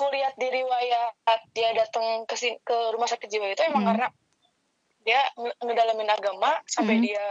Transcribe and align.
aku 0.00 0.08
lihat 0.08 0.32
di 0.34 0.48
riwayat 0.48 1.12
dia 1.52 1.76
datang 1.76 2.24
ke 2.24 2.32
ke 2.56 2.76
rumah 2.96 3.04
sakit 3.04 3.28
jiwa 3.28 3.52
itu 3.52 3.60
emang 3.62 3.84
Hmm. 3.84 3.90
karena 3.92 4.06
dia 5.04 5.20
nge- 5.36 5.60
ngedalamin 5.60 6.08
agama 6.08 6.56
sampai 6.64 6.96
Hmm. 6.96 7.04
dia 7.04 7.24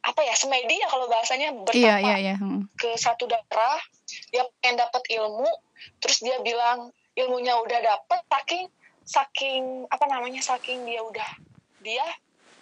apa 0.00 0.20
ya 0.24 0.32
semedi 0.32 0.80
ya 0.80 0.88
kalau 0.88 1.04
bahasanya 1.04 1.52
bertapa 1.52 2.00
iya 2.00 2.16
iya 2.16 2.34
hmm. 2.34 2.72
ke 2.80 2.96
satu 2.96 3.28
daerah 3.28 3.76
dia 4.32 4.48
pengen 4.56 4.80
dapat 4.80 5.04
ilmu 5.04 5.44
terus 6.00 6.24
dia 6.24 6.40
bilang 6.40 6.88
ilmunya 7.12 7.60
udah 7.60 7.80
dapet 7.84 8.24
saking 8.24 8.64
saking 9.04 9.62
apa 9.92 10.08
namanya 10.08 10.40
saking 10.40 10.88
dia 10.88 11.04
udah 11.04 11.28
dia 11.84 12.08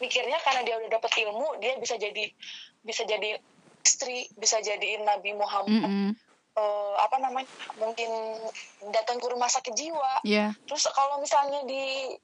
mikirnya 0.01 0.43
karena 0.43 0.67
dia 0.67 0.75
udah 0.75 0.91
dapet 0.91 1.23
ilmu 1.23 1.55
dia 1.63 1.79
bisa 1.79 1.95
jadi 1.95 2.35
bisa 2.83 3.07
jadi 3.07 3.39
istri 3.85 4.27
bisa 4.35 4.59
jadiin 4.59 5.07
Nabi 5.07 5.39
Muhammad 5.39 5.71
Mm-mm. 5.87 6.09
Eh, 6.55 6.95
apa 6.97 7.17
namanya 7.19 7.49
mungkin 7.77 8.11
datang 8.89 9.19
ke 9.19 9.27
rumah 9.27 9.47
sakit 9.47 9.73
jiwa 9.73 10.23
Iya. 10.23 10.55
terus 10.65 10.87
kalau 10.91 11.19
misalnya 11.19 11.63
di 11.65 12.15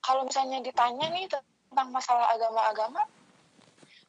kalau 0.00 0.22
misalnya 0.22 0.60
ditanya 0.60 1.06
nih 1.08 1.24
tentang 1.26 1.88
masalah 1.88 2.28
agama-agama 2.30 3.00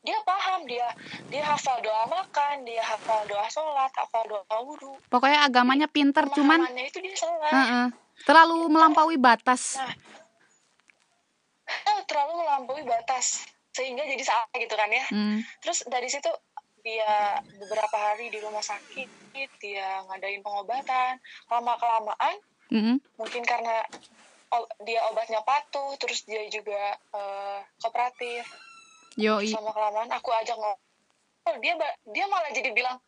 dia 0.01 0.21
paham 0.21 0.65
dia 0.65 0.85
dia 1.27 1.41
hafal 1.41 1.81
doa 1.81 2.05
makan 2.05 2.61
dia 2.61 2.77
hafal 2.79 3.25
doa 3.25 3.45
sholat 3.47 3.89
hafal 3.91 4.21
doa 4.25 4.57
wudhu 4.61 4.93
pokoknya 5.07 5.41
agamanya 5.43 5.87
pinter 5.87 6.29
cuman 6.29 6.61
itu 6.77 6.99
dia 6.99 7.15
salah 7.15 7.49
Heeh. 7.49 7.85
terlalu 8.21 8.69
melampaui 8.69 9.17
batas 9.17 9.77
Nah. 9.77 9.93
Terlalu 12.05 12.33
melampaui 12.37 12.83
batas 12.85 13.41
sehingga 13.73 14.05
jadi 14.05 14.21
salah 14.21 14.47
gitu 14.53 14.71
kan 14.71 14.87
ya 14.87 15.03
Hmm. 15.09 15.41
terus 15.59 15.83
dari 15.85 16.05
situ 16.05 16.29
dia 16.85 17.41
beberapa 17.57 17.97
hari 17.97 18.29
di 18.29 18.37
rumah 18.37 18.61
sakit 18.61 19.09
dia 19.57 20.05
ngadain 20.05 20.39
pengobatan. 20.39 21.17
Lama 21.49 21.73
kelamaan 21.75 22.35
Mm-mm. 22.69 22.97
mungkin 23.17 23.41
karena 23.41 23.81
dia 24.81 25.01
obatnya 25.09 25.41
patuh 25.41 25.97
terus 25.97 26.23
dia 26.23 26.45
juga 26.47 26.93
eh, 26.93 27.59
kooperatif. 27.81 28.45
Yoi. 29.17 29.49
Sama 29.49 29.73
kelamaan 29.73 30.13
aku 30.13 30.29
ajak 30.29 30.55
ngobrol 30.55 31.57
dia 31.59 31.73
dia 32.05 32.25
malah 32.25 32.53
jadi 32.53 32.69
bilang 32.71 33.01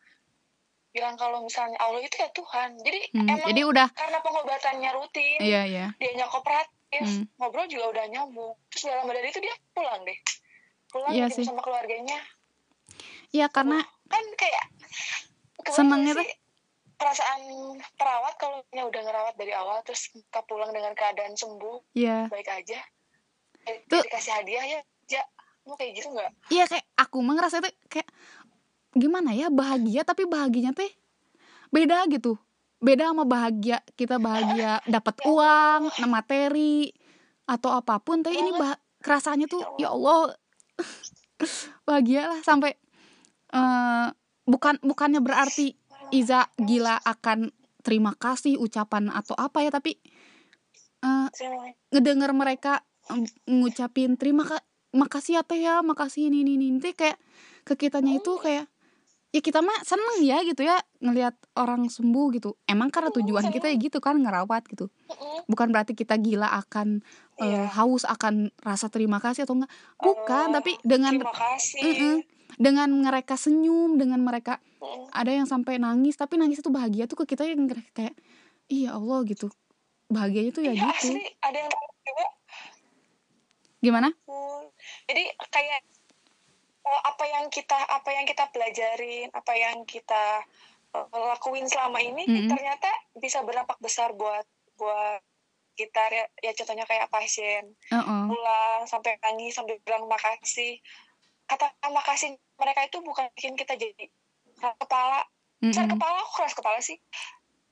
bilang 0.90 1.14
kalau 1.14 1.46
misalnya 1.46 1.78
Allah 1.78 2.02
itu 2.02 2.18
ya 2.18 2.30
Tuhan. 2.34 2.82
Jadi 2.82 3.00
Hmm, 3.14 3.30
emang 3.30 3.48
jadi 3.48 3.62
udah 3.64 3.88
karena 3.94 4.18
pengobatannya 4.20 4.90
rutin 4.98 5.38
iya 5.40 5.62
iya. 5.64 5.88
dianya 6.02 6.26
kooperatif 6.26 6.74
Hmm. 6.90 7.28
ngobrol 7.38 7.68
juga 7.68 7.92
udah 7.94 8.06
nyambung. 8.10 8.56
Terus 8.74 8.90
dalam 8.90 9.06
dari 9.06 9.30
itu 9.30 9.38
dia 9.38 9.54
pulang 9.72 10.02
deh. 10.02 10.18
Pulang 10.90 11.12
Iya 11.14 11.28
gitu 11.30 11.44
sih. 11.44 11.46
sama 11.46 11.60
keluarganya 11.62 12.18
iya 13.36 13.48
karena 13.52 13.84
kan 14.08 14.26
kayak 14.40 14.66
nggak 15.68 16.16
sih? 16.24 16.32
perasaan 16.98 17.42
perawat 17.94 18.34
kalau 18.42 18.66
udah 18.74 19.02
ngerawat 19.06 19.36
dari 19.38 19.54
awal 19.54 19.86
terus 19.86 20.10
kita 20.10 20.42
pulang 20.50 20.74
dengan 20.74 20.98
keadaan 20.98 21.38
sembuh 21.38 21.94
ya 21.94 22.26
baik 22.28 22.50
aja. 22.50 22.82
Eh, 23.70 23.84
Tuh. 23.86 24.02
dikasih 24.02 24.34
hadiah 24.34 24.66
ya 24.66 24.80
ja. 25.12 25.22
Mau 25.68 25.76
kayak 25.76 26.00
gitu 26.00 26.10
nggak? 26.10 26.32
Iya 26.50 26.64
kayak 26.66 26.86
aku 26.96 27.18
mah 27.22 27.36
ngerasa 27.38 27.60
itu 27.60 27.70
kayak 27.92 28.10
gimana 28.98 29.36
ya 29.36 29.52
bahagia 29.52 30.02
tapi 30.08 30.26
bahagianya 30.26 30.74
teh 30.74 30.90
beda 31.70 32.08
gitu. 32.10 32.40
Beda 32.78 33.14
sama 33.14 33.28
bahagia 33.28 33.84
kita 33.94 34.18
bahagia 34.18 34.82
dapat 34.96 35.22
uang 35.28 35.92
nah 36.02 36.10
materi 36.10 36.90
atau 37.46 37.78
apa 37.78 38.00
pun 38.02 38.26
tapi 38.26 38.42
ini 38.42 38.52
bah 38.58 38.80
kerasanya 39.06 39.46
tuh 39.46 39.62
ya 39.78 39.94
Allah. 39.94 40.34
bahagia 41.88 42.34
lah 42.34 42.40
sampai 42.42 42.74
eh, 43.58 44.08
bukan 44.46 44.78
bukannya 44.80 45.20
berarti 45.20 45.74
Iza 46.10 46.48
gila 46.56 47.02
akan 47.02 47.52
terima 47.82 48.14
kasih 48.14 48.56
ucapan 48.56 49.10
atau 49.10 49.34
apa 49.36 49.60
ya 49.60 49.70
tapi 49.70 49.98
eh, 51.00 51.28
Terima- 51.30 51.74
ngedenger 51.90 52.32
mereka 52.32 52.74
ngucapin 53.46 54.16
terima 54.16 54.44
ka 54.44 54.60
makasih 54.92 55.40
ya 55.40 55.44
teh 55.44 55.60
ya 55.60 55.80
makasih 55.82 56.28
ini 56.28 56.44
ini 56.44 56.56
ini 56.58 56.80
Teh 56.80 56.92
kayak 56.92 57.18
ke 57.64 57.76
kitanya 57.78 58.16
itu 58.16 58.36
kayak 58.38 58.68
ya 59.30 59.40
kita 59.40 59.60
mah 59.60 59.76
seneng 59.84 60.24
ya 60.24 60.40
gitu 60.42 60.64
ya 60.64 60.80
ngelihat 61.00 61.36
orang 61.54 61.88
sembuh 61.88 62.28
gitu 62.34 62.56
emang 62.64 62.88
karena 62.88 63.12
tujuan 63.12 63.52
kita 63.52 63.68
ya 63.68 63.76
gitu 63.76 64.00
kan 64.00 64.16
ngerawat 64.16 64.64
gitu 64.68 64.88
bukan 65.46 65.68
berarti 65.70 65.92
kita 65.94 66.16
gila 66.16 66.48
akan 66.58 67.04
eh, 67.38 67.46
Iya. 67.46 67.68
haus 67.76 68.04
akan 68.04 68.50
rasa 68.58 68.88
terima 68.88 69.20
kasih 69.20 69.44
atau 69.44 69.60
enggak 69.60 69.72
bukan 69.98 70.48
Oh, 70.50 70.54
tapi 70.56 70.80
dengan 70.82 71.12
terima 71.14 71.32
kasih 71.32 71.80
Mm-mm. 71.84 72.16
Dengan 72.58 72.90
mereka 72.90 73.38
senyum 73.38 74.02
dengan 74.02 74.18
mereka 74.26 74.58
Mm-mm. 74.82 75.14
ada 75.14 75.30
yang 75.30 75.46
sampai 75.46 75.78
nangis 75.78 76.18
tapi 76.18 76.42
nangis 76.42 76.60
itu 76.60 76.74
bahagia 76.74 77.06
tuh 77.06 77.22
ke 77.24 77.38
kita 77.38 77.46
yang 77.46 77.70
kayak 77.94 78.18
iya 78.68 78.98
Allah 78.98 79.22
gitu. 79.24 79.48
Bahagianya 80.10 80.52
tuh 80.52 80.64
ya 80.66 80.74
Iya, 80.74 80.90
gitu. 80.90 81.14
asli. 81.14 81.22
Ada 81.40 81.58
yang 81.62 81.70
juga 82.02 82.26
gimana? 83.78 84.10
Hmm, 84.26 84.64
jadi 85.06 85.24
kayak 85.54 85.82
oh, 86.82 87.02
apa 87.06 87.24
yang 87.30 87.46
kita 87.54 87.78
apa 87.78 88.10
yang 88.10 88.26
kita 88.26 88.50
pelajarin 88.50 89.30
apa 89.30 89.54
yang 89.54 89.86
kita 89.86 90.42
eh, 90.98 91.06
lakuin 91.14 91.70
selama 91.70 92.02
ini 92.02 92.26
Mm-mm. 92.26 92.50
ternyata 92.50 92.90
bisa 93.14 93.46
berdampak 93.46 93.78
besar 93.78 94.18
buat 94.18 94.44
buat 94.82 95.22
kita 95.78 96.02
ya, 96.10 96.26
ya 96.42 96.52
contohnya 96.58 96.90
kayak 96.90 97.06
pasien. 97.14 97.78
Heeh. 97.94 98.22
pulang 98.26 98.82
sampai 98.90 99.22
nangis 99.22 99.54
sampai 99.54 99.78
bilang 99.86 100.10
makasih 100.10 100.82
kata 101.48 101.66
makasih 101.88 102.30
mereka 102.56 102.84
itu 102.84 103.00
bukan 103.00 103.26
bikin 103.34 103.56
kita 103.56 103.74
jadi 103.74 104.06
keras 104.54 104.76
kepala 104.78 105.20
besar 105.60 105.86
Mm-mm. 105.86 105.96
kepala 105.96 106.18
aku 106.20 106.32
keras 106.36 106.54
kepala 106.54 106.80
sih 106.80 106.98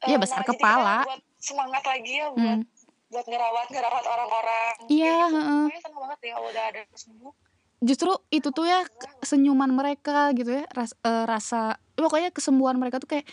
Iya, 0.02 0.16
Eh, 0.16 0.22
besar 0.22 0.42
jadi 0.42 0.54
kepala. 0.54 1.02
buat 1.04 1.22
semangat 1.38 1.84
lagi 1.84 2.14
ya 2.14 2.28
buat 2.30 2.62
Hmm. 2.62 2.68
buat 3.08 3.26
ngerawat 3.26 3.68
ngerawat 3.70 4.06
orang-orang 4.06 4.74
Iya, 4.88 5.18
gitu. 5.30 5.80
seneng 5.80 6.00
banget 6.00 6.20
ya 6.24 6.36
udah 6.38 6.64
ada 6.68 6.82
sembuh 6.92 7.34
Justru 7.78 8.12
itu 8.30 8.50
tuh 8.50 8.66
ya 8.66 8.82
k- 8.84 9.12
senyuman 9.22 9.70
mereka 9.70 10.32
gitu 10.32 10.50
ya 10.50 10.66
ras, 10.70 10.96
eh, 10.98 11.24
rasa 11.24 11.76
pokoknya 11.94 12.30
kesembuhan 12.30 12.76
mereka 12.76 12.98
tuh 12.98 13.08
kayak 13.08 13.28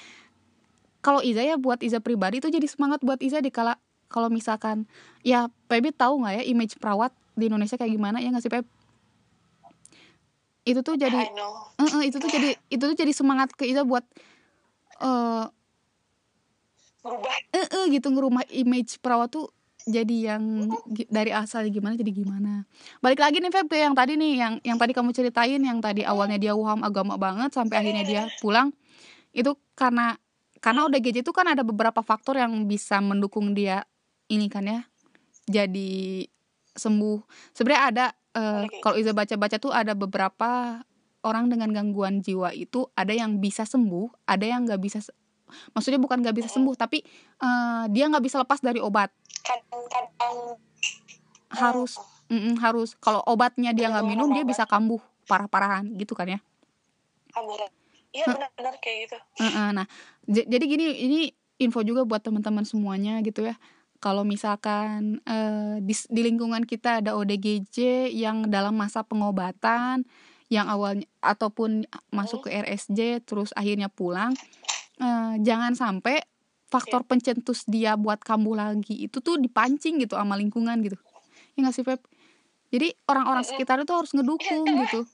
kalau 1.01 1.19
Iza 1.21 1.43
ya 1.43 1.57
buat 1.57 1.81
Iza 1.81 1.99
pribadi 1.99 2.39
tuh 2.39 2.49
jadi 2.49 2.65
semangat 2.65 3.01
buat 3.01 3.19
Iza 3.19 3.39
di 3.39 3.49
kala 3.49 3.75
kalau 4.07 4.29
misalkan 4.29 4.85
ya 5.21 5.49
Pebi 5.67 5.91
tahu 5.91 6.21
nggak 6.21 6.35
ya 6.37 6.45
image 6.45 6.77
perawat 6.77 7.11
di 7.33 7.49
Indonesia 7.49 7.75
kayak 7.75 7.91
gimana 7.91 8.19
ya 8.19 8.29
nggak 8.29 8.45
sih 8.45 8.53
Peb? 8.53 8.67
Itu 10.63 10.81
tuh 10.87 10.95
jadi 10.95 11.27
eh, 11.27 11.91
eh, 11.91 12.03
itu 12.07 12.17
tuh 12.23 12.31
jadi 12.31 12.55
itu 12.71 12.83
tuh 12.83 12.97
jadi 12.97 13.13
semangat 13.15 13.51
ke 13.55 13.67
Iza 13.67 13.83
buat 13.83 14.07
eh 15.03 15.45
berubah 17.03 17.35
eh, 17.51 17.67
eh, 17.67 17.85
gitu 17.99 18.15
ngerumah 18.15 18.47
image 18.55 19.03
perawat 19.03 19.35
tuh 19.35 19.51
jadi 19.83 20.35
yang 20.35 20.71
dari 21.11 21.35
asal 21.35 21.67
gimana 21.67 21.99
jadi 21.99 22.15
gimana. 22.15 22.71
Balik 23.03 23.19
lagi 23.19 23.43
nih 23.43 23.51
Feb 23.51 23.67
ke 23.67 23.83
yang 23.83 23.99
tadi 23.99 24.15
nih 24.15 24.33
yang 24.39 24.55
yang 24.63 24.79
tadi 24.79 24.95
kamu 24.95 25.11
ceritain 25.11 25.59
yang 25.59 25.83
tadi 25.83 26.07
awalnya 26.07 26.39
dia 26.39 26.55
waham 26.55 26.87
agama 26.87 27.19
banget 27.19 27.51
sampai 27.51 27.83
akhirnya 27.83 28.05
dia 28.07 28.23
pulang. 28.39 28.71
Itu 29.35 29.59
karena 29.75 30.15
karena 30.63 30.87
udah 30.87 30.99
GJ 31.03 31.27
itu 31.27 31.35
kan 31.35 31.51
ada 31.51 31.67
beberapa 31.67 31.99
faktor 32.07 32.39
yang 32.39 32.71
bisa 32.71 33.03
mendukung 33.03 33.59
dia 33.59 33.83
ini 34.31 34.47
kan 34.47 34.63
ya 34.63 34.87
jadi 35.51 36.31
sembuh. 36.79 37.51
Sebenarnya 37.51 37.83
ada 37.91 38.07
eh, 38.37 38.65
Oke. 38.67 38.81
kalau 38.81 38.97
Iza 38.99 39.13
baca-baca 39.13 39.57
tuh 39.61 39.73
ada 39.73 39.93
beberapa 39.93 40.83
orang 41.23 41.49
dengan 41.49 41.71
gangguan 41.71 42.19
jiwa 42.21 42.51
itu 42.51 42.91
ada 42.99 43.15
yang 43.15 43.39
bisa 43.39 43.63
sembuh 43.63 44.27
ada 44.27 44.43
yang 44.43 44.67
nggak 44.67 44.83
bisa 44.83 44.99
maksudnya 45.77 46.01
bukan 46.01 46.25
nggak 46.25 46.37
bisa 46.43 46.49
sembuh 46.51 46.75
tapi 46.75 47.05
eh, 47.41 47.85
dia 47.93 48.05
nggak 48.09 48.25
bisa 48.25 48.41
lepas 48.41 48.59
dari 48.61 48.81
obat. 48.81 49.13
Kadang-kadang 49.45 50.57
harus 51.53 52.01
mm-mm, 52.33 52.57
harus. 52.65 52.97
Kalau 52.97 53.21
obatnya 53.29 53.77
dia 53.77 53.93
nggak 53.93 54.07
minum 54.09 54.33
dia 54.33 54.43
bisa 54.43 54.65
kambuh 54.65 55.01
parah-parahan 55.29 55.93
gitu 56.01 56.17
kan 56.17 56.29
ya. 56.29 56.41
Iya 58.13 58.29
benar-benar 58.29 58.77
kayak 58.81 58.97
gitu. 59.09 59.17
Heeh, 59.41 59.69
nah 59.73 59.87
jadi 60.29 60.65
gini 60.65 60.85
ini 61.05 61.21
info 61.61 61.81
juga 61.87 62.05
buat 62.05 62.21
teman-teman 62.21 62.67
semuanya 62.67 63.23
gitu 63.25 63.47
ya 63.47 63.57
kalau 64.03 64.27
misalkan 64.27 65.23
eh, 65.23 65.79
di, 65.79 65.95
di 65.95 66.21
lingkungan 66.27 66.67
kita 66.67 66.99
ada 66.99 67.15
ODGJ 67.15 68.11
yang 68.11 68.51
dalam 68.51 68.75
masa 68.75 69.07
pengobatan 69.07 70.03
yang 70.51 70.67
awalnya 70.67 71.07
ataupun 71.23 71.87
masuk 72.11 72.51
ke 72.51 72.51
RSJ 72.51 73.23
terus 73.23 73.55
akhirnya 73.55 73.87
pulang 73.87 74.35
eh, 74.99 75.35
jangan 75.39 75.79
sampai 75.79 76.19
faktor 76.67 77.07
pencetus 77.07 77.63
dia 77.71 77.95
buat 77.95 78.19
kambuh 78.19 78.59
lagi 78.59 79.07
itu 79.07 79.23
tuh 79.23 79.39
dipancing 79.39 80.03
gitu 80.03 80.19
sama 80.19 80.35
lingkungan 80.35 80.83
gitu. 80.83 80.99
Ya 81.55 81.69
nggak 81.69 81.75
sih 81.77 81.85
Feb? 81.85 82.01
Jadi 82.73 82.89
orang-orang 83.05 83.45
sekitar 83.45 83.77
itu 83.85 83.93
harus 83.93 84.11
ngedukung 84.17 84.65
gitu. 84.89 85.05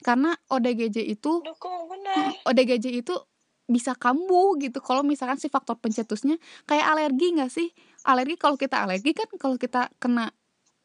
Karena 0.00 0.32
ODGJ 0.48 1.02
itu 1.02 1.42
dukung 1.42 1.90
benar. 1.90 2.32
ODGJ 2.48 3.04
itu 3.04 3.14
bisa 3.66 3.98
kambuh 3.98 4.54
gitu. 4.62 4.78
Kalau 4.78 5.02
misalkan 5.02 5.42
si 5.42 5.50
faktor 5.50 5.78
pencetusnya 5.82 6.38
kayak 6.70 6.86
alergi 6.86 7.34
nggak 7.34 7.50
sih 7.50 7.74
alergi 8.06 8.36
kalau 8.40 8.56
kita 8.56 8.86
alergi 8.86 9.12
kan 9.12 9.28
kalau 9.36 9.56
kita 9.60 9.92
kena 10.00 10.32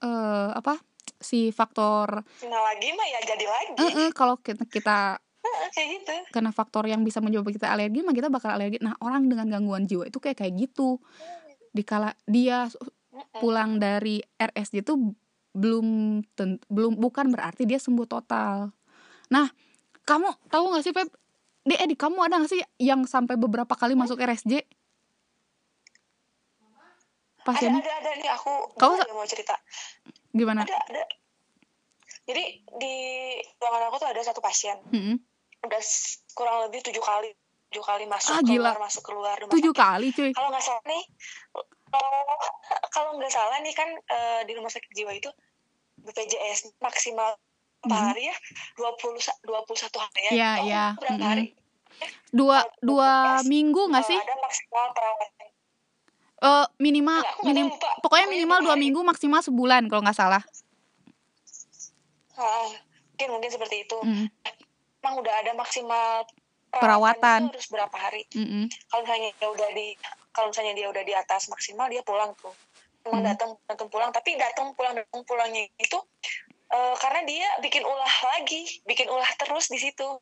eh 0.03 0.49
apa 0.51 0.79
si 1.21 1.53
faktor 1.55 2.25
nah 2.47 2.61
lagi 2.73 2.89
mah 2.91 3.07
ya 3.07 3.19
jadi 3.23 3.45
lagi 3.45 3.71
eh 3.79 3.91
eh, 4.07 4.09
kalau 4.11 4.35
kita, 4.41 4.67
kita 4.67 5.19
kayak 5.71 5.87
gitu 6.01 6.15
karena 6.33 6.51
faktor 6.51 6.89
yang 6.89 7.05
bisa 7.05 7.21
menyebabkan 7.23 7.55
kita 7.55 7.69
alergi 7.71 8.03
mah 8.03 8.11
kita 8.11 8.27
bakal 8.27 8.51
alergi 8.51 8.81
nah 8.81 8.97
orang 8.99 9.29
dengan 9.29 9.47
gangguan 9.47 9.87
jiwa 9.87 10.09
itu 10.09 10.17
kayak 10.19 10.41
kayak 10.41 10.53
gitu 10.57 10.99
dikala 11.75 12.15
dia 12.27 12.67
Mm-mm. 13.15 13.39
pulang 13.39 13.79
dari 13.79 14.19
RSJ 14.35 14.83
itu 14.83 15.15
belum 15.55 16.19
ten- 16.35 16.59
belum 16.67 16.99
bukan 16.99 17.31
berarti 17.31 17.63
dia 17.63 17.79
sembuh 17.79 18.03
total. 18.03 18.75
Nah, 19.31 19.47
kamu 20.03 20.51
tahu 20.51 20.63
nggak 20.75 20.83
sih 20.83 20.91
Feb? 20.91 21.07
Di 21.65 21.75
Edi 21.79 21.95
kamu 21.95 22.19
ada 22.27 22.43
nggak 22.43 22.51
sih 22.51 22.61
yang 22.77 23.07
sampai 23.07 23.39
beberapa 23.39 23.71
kali 23.73 23.95
masuk 23.95 24.19
RSJ? 24.19 24.67
Ada 27.45 27.53
Pasiennya 27.53 27.79
ada 27.79 27.93
ada 27.95 28.11
nih 28.15 28.29
aku 28.31 28.51
Kamu 28.73 28.93
sa- 28.95 29.09
mau 29.11 29.23
cerita 29.23 29.55
gimana? 30.31 30.61
ada 30.61 30.75
ada 30.83 31.03
jadi 32.23 32.43
di 32.73 32.93
ruangan 33.55 33.83
aku 33.85 33.97
tuh 33.97 34.09
ada 34.09 34.21
satu 34.21 34.39
pasien 34.39 34.77
Mm-mm. 34.87 35.15
udah 35.61 35.77
s- 35.77 36.25
kurang 36.31 36.65
lebih 36.65 36.81
tujuh 36.81 36.99
kali 36.99 37.29
tujuh 37.69 37.81
kali 37.81 38.05
masuk 38.05 38.31
Ah, 38.31 38.41
gila. 38.41 38.71
keluar 38.71 38.79
masuk 38.81 39.03
keluar 39.03 39.35
Tujuh 39.37 39.69
sakit. 39.69 39.77
kali 39.79 40.07
cuy. 40.09 40.31
kalau 40.31 40.49
nggak 40.49 40.63
salah 40.63 40.83
nih 40.85 41.03
eh, 41.93 42.23
kalau 42.89 43.09
nggak 43.13 43.29
salah 43.29 43.57
nih 43.59 43.73
kan 43.73 43.89
eh, 43.91 44.41
di 44.43 44.53
rumah 44.53 44.69
sakit 44.69 44.89
jiwa 44.91 45.11
itu 45.11 45.29
BPJS 45.97 46.75
maksimal 46.79 47.37
per 47.79 47.93
hari 47.93 48.25
ya 48.25 48.35
20 48.75 48.89
sa- 49.19 49.37
21 49.39 49.69
hari 49.95 50.21
ya 50.23 50.31
Iya, 50.31 50.49
Oh, 50.51 50.65
iya. 50.65 50.85
berapa 50.95 51.13
Mm-mm. 51.13 51.29
hari 51.29 51.45
Dua 52.27 52.59
dua 52.81 53.11
minggu 53.43 53.87
nggak 53.87 54.03
Eh, 54.03 54.09
sih? 54.09 54.19
ada 54.19 54.35
maksimal 54.37 54.85
perawatan 54.91 55.47
Eh 56.45 56.65
minimal 56.77 57.19
nggak 57.19 57.35
minim 57.43 57.67
pokoknya 57.99 58.27
minimal 58.27 58.59
dua 58.61 58.75
minggu 58.75 59.01
maksimal 59.01 59.41
sebulan 59.41 59.89
kalau 59.89 60.05
nggak 60.05 60.13
salah. 60.15 60.43
Ah, 62.35 62.67
mungkin 63.09 63.27
mungkin 63.31 63.49
seperti 63.49 63.75
itu 63.81 63.97
Mm. 63.97 64.27
emang 64.99 65.15
udah 65.23 65.33
ada 65.39 65.51
maksimal 65.53 66.27
Perawatan. 66.69 67.47
itu 67.47 67.55
harus 67.55 67.69
berapa 67.71 67.95
hari 67.95 68.27
Mm-mm. 68.29 68.67
kalau 68.91 69.07
misalnya 69.07 69.31
dia 69.31 69.47
udah 69.47 69.69
di 69.71 69.87
kalau 70.29 70.51
misalnya 70.51 70.73
dia 70.75 70.87
udah 70.91 70.99
di 71.01 71.13
atas 71.15 71.47
maksimal 71.47 71.87
dia 71.87 72.03
pulang 72.03 72.35
tuh 72.35 72.51
emang 73.01 73.23
Hmm. 73.23 73.29
datang 73.31 73.49
datang 73.63 73.87
pulang 73.87 74.11
tapi 74.11 74.35
datang 74.35 74.75
pulang 74.75 74.91
datang 74.91 75.23
pulangnya 75.23 75.63
itu 75.77 75.95
eh, 76.67 76.95
karena 76.99 77.23
dia 77.23 77.47
bikin 77.61 77.79
ulah 77.81 78.15
lagi 78.27 78.67
bikin 78.83 79.07
ulah 79.07 79.29
terus 79.39 79.71
di 79.71 79.79
situ 79.79 80.19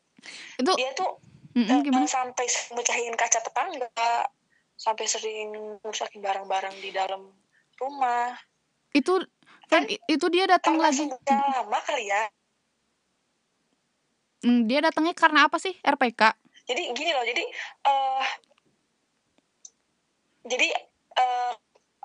Itu 0.54 0.72
dia 0.78 0.94
tuh 0.94 1.18
mm-mm, 1.50 1.66
eh, 1.66 1.80
gimana? 1.82 2.06
sampai 2.06 2.46
mecahin 2.70 3.18
kaca 3.18 3.42
tetangga 3.42 3.90
sampai 4.84 5.08
sering 5.08 5.48
rusakin 5.80 6.20
barang-barang 6.20 6.76
di 6.76 6.92
dalam 6.92 7.24
rumah 7.74 8.36
Itu 8.92 9.16
i- 9.82 9.98
itu 10.06 10.26
dia 10.28 10.44
datang 10.46 10.76
lagi. 10.76 11.08
lama 11.24 11.78
kali 11.80 12.04
ya 12.04 12.28
Mm, 14.44 14.68
dia 14.68 14.76
datangnya 14.78 15.16
karena 15.16 15.48
apa 15.48 15.56
sih? 15.56 15.72
RPK. 15.80 16.36
jadi 16.64 16.92
gini 16.92 17.12
loh 17.12 17.24
jadi 17.24 17.40
eh 17.82 18.26
jadi 20.44 20.68
eh 21.14 21.52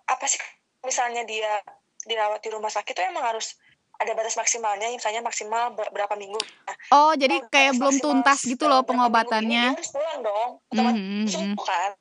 apa 0.05 0.25
sih 0.25 0.39
misalnya 0.81 1.23
dia 1.23 1.59
dirawat 2.01 2.39
di 2.39 2.49
rumah 2.49 2.67
sakit 2.67 2.91
itu 2.91 3.01
emang 3.01 3.23
harus 3.25 3.59
ada 3.93 4.11
batas 4.13 4.35
maksimalnya 4.35 4.87
misalnya 4.89 5.19
maksimal 5.19 5.71
ber- 5.71 5.91
berapa 5.91 6.15
minggu 6.15 6.39
nah, 6.63 6.75
Oh, 6.91 7.11
jadi 7.13 7.43
kayak 7.45 7.75
belum 7.75 7.99
tuntas 7.99 8.39
gitu 8.41 8.65
loh 8.65 8.83
pengobatannya. 8.83 9.75
harus 9.75 9.91
pulang 9.91 10.19
dong 10.21 10.49
otomatis 10.65 10.95
Mhm, 10.97 11.19
mhm. 11.21 11.27
sembuh 11.29 11.65
kan 11.65 11.91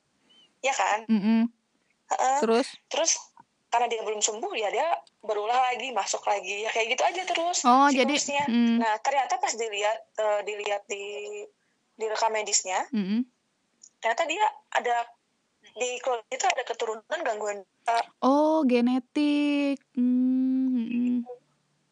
ya 0.59 0.73
kan 0.75 0.99
Mm-mm. 1.07 1.41
Heeh. 2.09 2.37
Terus, 2.41 2.67
terus 2.89 3.11
karena 3.69 3.85
dia 3.85 4.01
belum 4.01 4.17
sembuh 4.17 4.53
ya 4.57 4.73
dia 4.73 4.87
berulah 5.21 5.55
lagi 5.69 5.93
masuk 5.93 6.25
lagi 6.25 6.65
ya 6.65 6.73
kayak 6.73 6.97
gitu 6.97 7.03
aja 7.05 7.21
terus 7.21 7.57
oh 7.69 7.85
jadi, 7.93 8.09
siklusnya 8.09 8.43
mm, 8.49 8.75
nah 8.81 8.97
ternyata 8.97 9.37
pas 9.37 9.53
dilihat 9.53 9.99
eh, 10.17 10.41
dilihat 10.41 10.83
di 10.89 11.05
di 11.93 12.05
rekam 12.09 12.33
medisnya 12.33 12.81
mm-mm. 12.89 13.21
ternyata 14.01 14.25
dia 14.25 14.41
ada 14.73 15.05
di 15.77 16.01
keluarga 16.01 16.25
itu 16.33 16.45
ada 16.49 16.63
keturunan 16.65 17.19
gangguan 17.21 17.61
eh, 17.61 18.05
oh 18.25 18.65
genetik. 18.65 19.77
Mm, 19.93 21.21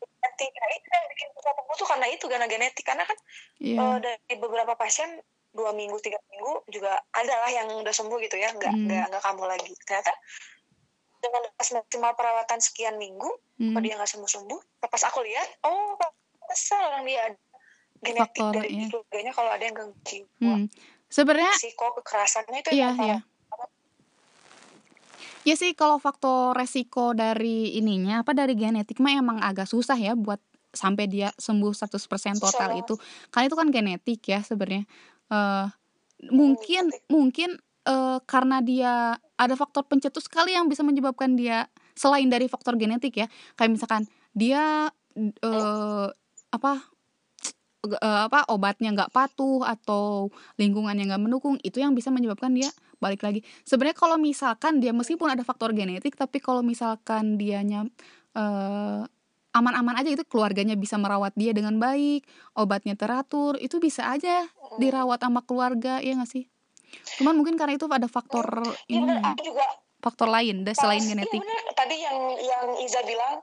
genetik. 0.02 0.52
Nah, 0.58 0.70
itu 0.74 0.88
yang 0.90 1.08
bikin 1.14 1.28
sembuh 1.38 1.76
tuh 1.78 1.88
karena 1.88 2.08
itu 2.10 2.26
karena 2.26 2.48
genetik 2.50 2.86
karena 2.86 3.04
kan 3.06 3.18
Iya. 3.62 3.78
eh, 3.78 3.98
dari 4.02 4.36
beberapa 4.42 4.74
pasien 4.74 5.22
dua 5.58 5.74
minggu 5.74 5.98
tiga 5.98 6.22
minggu 6.30 6.70
juga 6.70 7.02
ada 7.10 7.34
lah 7.42 7.50
yang 7.50 7.68
udah 7.82 7.90
sembuh 7.90 8.22
gitu 8.22 8.38
ya 8.38 8.54
nggak 8.54 8.70
Hmm. 8.70 8.86
nggak 8.86 9.06
nggak 9.10 9.24
kamu 9.26 9.44
lagi 9.50 9.74
ternyata 9.84 10.14
dengan 11.18 11.42
pas 11.58 11.70
maksimal 11.74 12.14
perawatan 12.14 12.60
sekian 12.62 12.96
minggu 13.02 13.26
Mm. 13.58 13.74
kok 13.74 13.82
dia 13.82 13.94
nggak 13.98 14.12
sembuh 14.14 14.30
sembuh 14.30 14.62
pas 14.86 15.02
aku 15.02 15.26
lihat 15.26 15.66
oh 15.66 15.98
pasal 16.46 16.78
orang 16.94 17.04
dia 17.10 17.20
ada 17.26 17.38
genetik 17.98 18.38
Faktor, 18.38 18.54
dari 18.54 18.70
iya. 18.70 18.86
keluarganya 18.94 19.32
kalau 19.34 19.50
ada 19.50 19.64
yang 19.66 19.76
gangguan 19.76 20.06
jiwa 20.06 20.30
Mm. 20.38 20.66
Sebenarnya 21.08 21.52
risiko 21.58 21.86
kekerasannya 21.98 22.58
itu 22.62 22.70
Iya, 22.76 22.90
iya. 23.02 23.18
Ya 25.48 25.56
sih 25.56 25.72
kalau 25.72 25.96
faktor 25.96 26.52
resiko 26.52 27.16
dari 27.16 27.80
ininya 27.80 28.20
apa 28.20 28.36
dari 28.36 28.52
genetik 28.52 29.00
mah 29.00 29.16
emang 29.16 29.40
agak 29.40 29.64
susah 29.72 29.96
ya 29.96 30.12
buat 30.12 30.44
sampai 30.76 31.08
dia 31.08 31.32
sembuh 31.40 31.72
100% 31.72 32.44
total 32.44 32.76
itu. 32.76 33.00
Karena 33.32 33.48
itu 33.48 33.56
kan 33.56 33.68
genetik 33.72 34.20
ya 34.28 34.44
sebenarnya. 34.44 34.84
Eh 35.32 35.68
mungkin 36.34 36.90
genetik. 36.90 37.10
mungkin 37.12 37.50
eh, 37.88 38.20
karena 38.26 38.58
dia 38.64 38.94
ada 39.38 39.56
faktor 39.56 39.86
pencetus 39.86 40.26
sekali 40.26 40.58
yang 40.58 40.66
bisa 40.66 40.82
menyebabkan 40.82 41.38
dia 41.38 41.70
selain 41.94 42.30
dari 42.30 42.50
faktor 42.50 42.76
genetik 42.80 43.14
ya. 43.22 43.28
Kayak 43.60 43.72
misalkan 43.78 44.04
dia 44.34 44.90
eh 45.18 46.08
apa 46.54 46.72
eh, 47.88 48.22
apa 48.28 48.40
obatnya 48.52 48.94
nggak 48.94 49.14
patuh 49.14 49.64
atau 49.66 50.30
lingkungannya 50.60 51.08
nggak 51.10 51.24
mendukung 51.24 51.56
itu 51.64 51.80
yang 51.82 51.94
bisa 51.98 52.10
menyebabkan 52.14 52.54
dia 52.54 52.70
balik 52.98 53.22
lagi 53.22 53.46
sebenarnya 53.62 53.98
kalau 53.98 54.18
misalkan 54.18 54.82
dia 54.82 54.90
meskipun 54.90 55.30
ada 55.30 55.46
faktor 55.46 55.74
genetik 55.74 56.18
tapi 56.18 56.42
kalau 56.42 56.66
misalkan 56.66 57.38
dianya 57.38 57.86
eh, 58.34 59.02
aman-aman 59.58 59.98
aja 59.98 60.10
itu 60.10 60.24
keluarganya 60.24 60.74
bisa 60.74 60.96
merawat 60.96 61.34
dia 61.34 61.52
dengan 61.52 61.76
baik 61.76 62.24
obatnya 62.54 62.94
teratur 62.94 63.58
itu 63.58 63.78
bisa 63.78 64.06
aja 64.08 64.46
Hmm. 64.68 64.78
dirawat 64.78 65.18
sama 65.18 65.42
keluarga 65.42 65.98
ya 65.98 66.12
nggak 66.14 66.28
sih 66.28 66.46
cuman 67.18 67.34
mungkin 67.34 67.56
karena 67.56 67.74
itu 67.74 67.88
ada 67.88 68.06
faktor 68.06 68.46
Iya 68.86 68.94
ini 68.94 69.00
benar, 69.02 69.20
aku 69.26 69.42
juga 69.44 69.66
faktor 69.98 70.28
lain 70.28 70.62
dah 70.62 70.72
selain 70.74 71.00
pas- 71.00 71.10
genetik 71.10 71.34
Iya 71.34 71.44
benar. 71.44 71.64
Tadi 71.74 71.96
yang 71.98 72.18
yang 72.38 72.66
Iza 72.78 73.02
bilang, 73.02 73.36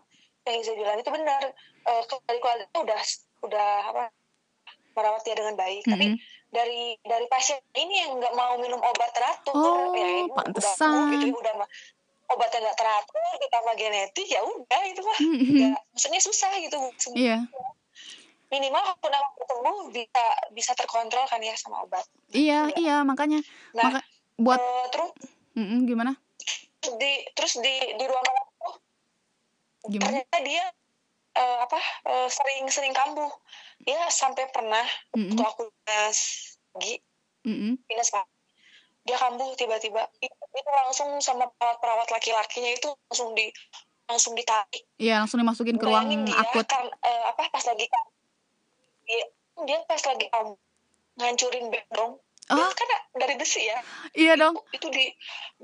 yang 0.42 0.56
Iza 0.58 0.72
bilang 0.72 0.96
itu 0.96 1.10
benar. 1.10 1.42
Eh 1.82 2.02
dari 2.22 2.38
keluarga 2.38 2.64
itu 2.64 2.78
udah 2.78 3.00
udah 3.42 3.68
apa 3.88 4.02
merawat 4.92 5.22
dia 5.22 5.34
dengan 5.34 5.54
baik. 5.54 5.82
Tapi 5.82 6.06
Mm-mm. 6.06 6.18
dari 6.48 6.82
dari 7.00 7.26
pasien 7.26 7.58
ini 7.74 7.94
yang 7.98 8.16
nggak 8.16 8.32
mau 8.32 8.54
minum 8.56 8.78
obat 8.78 9.10
teratur, 9.10 9.52
Oh, 9.54 9.92
ya 9.92 10.28
pantesan. 10.30 10.92
udah 10.92 11.08
gitu 11.10 11.26
ya, 11.26 11.34
udah 11.34 11.54
obatnya 12.34 12.70
nggak 12.70 12.78
teratur 12.78 13.30
ditambah 13.40 13.74
genetik 13.78 14.28
ya 14.28 14.40
udah 14.42 14.82
itu 14.90 15.00
mah. 15.00 15.18
Mm-mm. 15.22 15.54
nggak 15.54 15.80
maksudnya 15.94 16.20
susah 16.20 16.50
gitu. 16.60 16.78
Iya. 17.14 17.38
Minimal 18.50 18.84
aku 18.94 19.06
sembuh 19.46 19.78
bisa 19.90 20.24
bisa 20.54 20.72
terkontrol 20.76 21.26
kan 21.26 21.40
ya 21.42 21.54
sama 21.56 21.82
obat. 21.86 22.04
Iya 22.34 22.70
iya 22.78 23.02
makanya. 23.06 23.40
Nah 23.74 23.90
maka 23.90 24.00
buat 24.38 24.60
eh, 24.60 24.86
terus? 24.90 25.10
Mm-mm, 25.54 25.86
gimana? 25.86 26.12
Di 26.84 27.12
terus 27.32 27.58
di 27.62 27.74
di 27.94 28.04
ruangan 28.04 28.34
aku 28.34 28.70
gimana? 29.88 30.10
ternyata 30.10 30.36
dia 30.42 30.64
eh, 31.34 31.58
apa 31.62 31.80
eh, 32.10 32.28
sering 32.28 32.66
sering 32.70 32.94
kambuh. 32.94 33.30
Dia 33.82 34.10
sampai 34.10 34.50
pernah 34.50 34.84
Mm-mm, 35.14 35.34
waktu 35.34 35.44
aku 35.44 35.62
dinas 35.70 36.18
gi 36.78 36.98
dinas 37.86 38.08
Pak, 38.10 38.26
dia 39.04 39.16
kambuh 39.20 39.52
tiba-tiba. 39.54 40.08
Itu, 40.20 40.32
itu 40.32 40.70
langsung 40.84 41.20
sama 41.20 41.48
perawat-perawat 41.60 42.08
laki-lakinya 42.08 42.72
itu 42.72 42.88
langsung 43.08 43.36
di 43.36 43.52
langsung 44.04 44.32
ditarik. 44.36 44.84
Iya 45.00 45.24
langsung 45.24 45.40
dimasukin 45.40 45.76
ke 45.80 45.84
ruang 45.84 46.08
dia 46.24 46.36
akut. 46.36 46.64
kan 46.68 46.88
eh, 46.88 47.22
apa 47.28 47.48
pas 47.48 47.64
lagi 47.68 47.88
dia, 49.04 49.24
dia 49.64 49.78
pas 49.84 50.00
lagi 50.04 50.26
kambuh 50.32 50.56
ngancurin 51.14 51.70
bedroom 51.70 52.18
Ah. 52.44 52.60
Dia 52.60 52.76
kan 52.76 52.88
dari 53.16 53.34
besi 53.40 53.64
ya? 53.64 53.80
Iya 54.12 54.36
dong. 54.36 54.60
itu 54.76 54.92
di 54.92 55.08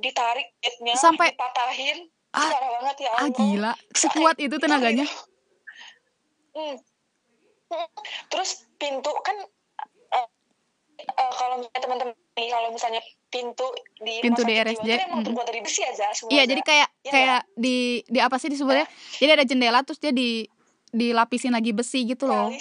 ditarik 0.00 0.56
bednya 0.64 0.97
Sampai- 0.97 1.37
dipatahin. 1.37 2.09
Ah, 2.32 2.47
parah 2.47 2.70
banget 2.80 2.97
ya 3.04 3.11
ah 3.20 3.28
gila. 3.28 3.73
Sekuat 3.92 4.40
itu 4.40 4.56
tenaganya. 4.56 5.04
Hmm. 6.56 6.78
Hmm. 7.68 7.88
Terus 8.32 8.64
pintu 8.80 9.12
kan 9.20 9.37
kalau 11.50 11.59
misalnya 11.59 11.83
teman-teman 11.83 12.14
nih 12.38 12.49
kalau 12.54 12.69
misalnya 12.71 13.02
pintu 13.26 13.66
di 13.99 14.14
Pintu 14.23 14.47
di 14.47 14.54
RSJ, 14.54 14.87
itu 14.87 15.02
emang 15.11 15.21
mm. 15.21 15.26
terbuat 15.26 15.47
dari 15.50 15.61
besi 15.66 15.83
aja 15.83 16.07
semua. 16.14 16.30
iya 16.30 16.47
jadi 16.47 16.62
kayak 16.62 16.88
Iya 17.02 17.11
kayak 17.11 17.40
di 17.59 17.76
di 18.07 18.19
apa 18.23 18.38
sih 18.38 18.47
disebutnya 18.47 18.87
jadi 19.19 19.35
ada 19.35 19.45
jendela 19.45 19.83
terus 19.83 19.99
dia 19.99 20.14
di 20.14 20.47
dilapisin 20.95 21.50
lagi 21.50 21.75
besi 21.75 22.07
gitu 22.07 22.30
loh 22.30 22.54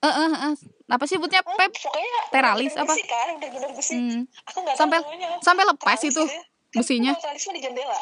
eh 0.00 0.06
eh 0.06 0.30
eh. 0.46 0.54
apa 0.90 1.04
sih 1.10 1.18
sebutnya 1.18 1.42
Hmm, 1.42 1.58
pep 1.58 1.74
pokoknya 1.74 2.20
Teralis 2.30 2.72
apa? 2.78 2.94
besi 2.94 3.04
kan 3.04 3.28
bener-bener 3.36 3.70
besi. 3.74 3.94
Hmm. 3.98 4.22
Aku 4.48 4.58
tahu 4.64 4.74
Sampai- 4.78 5.02
namanya. 5.02 5.28
sampai 5.42 5.64
lepas 5.66 5.98
Teralis 5.98 6.14
itu 6.14 6.22
ya. 6.24 6.40
Kan 6.70 6.78
besinya 6.80 7.12
kalau 7.18 7.22
teralis 7.26 7.44
di 7.50 7.60
jendela. 7.60 8.00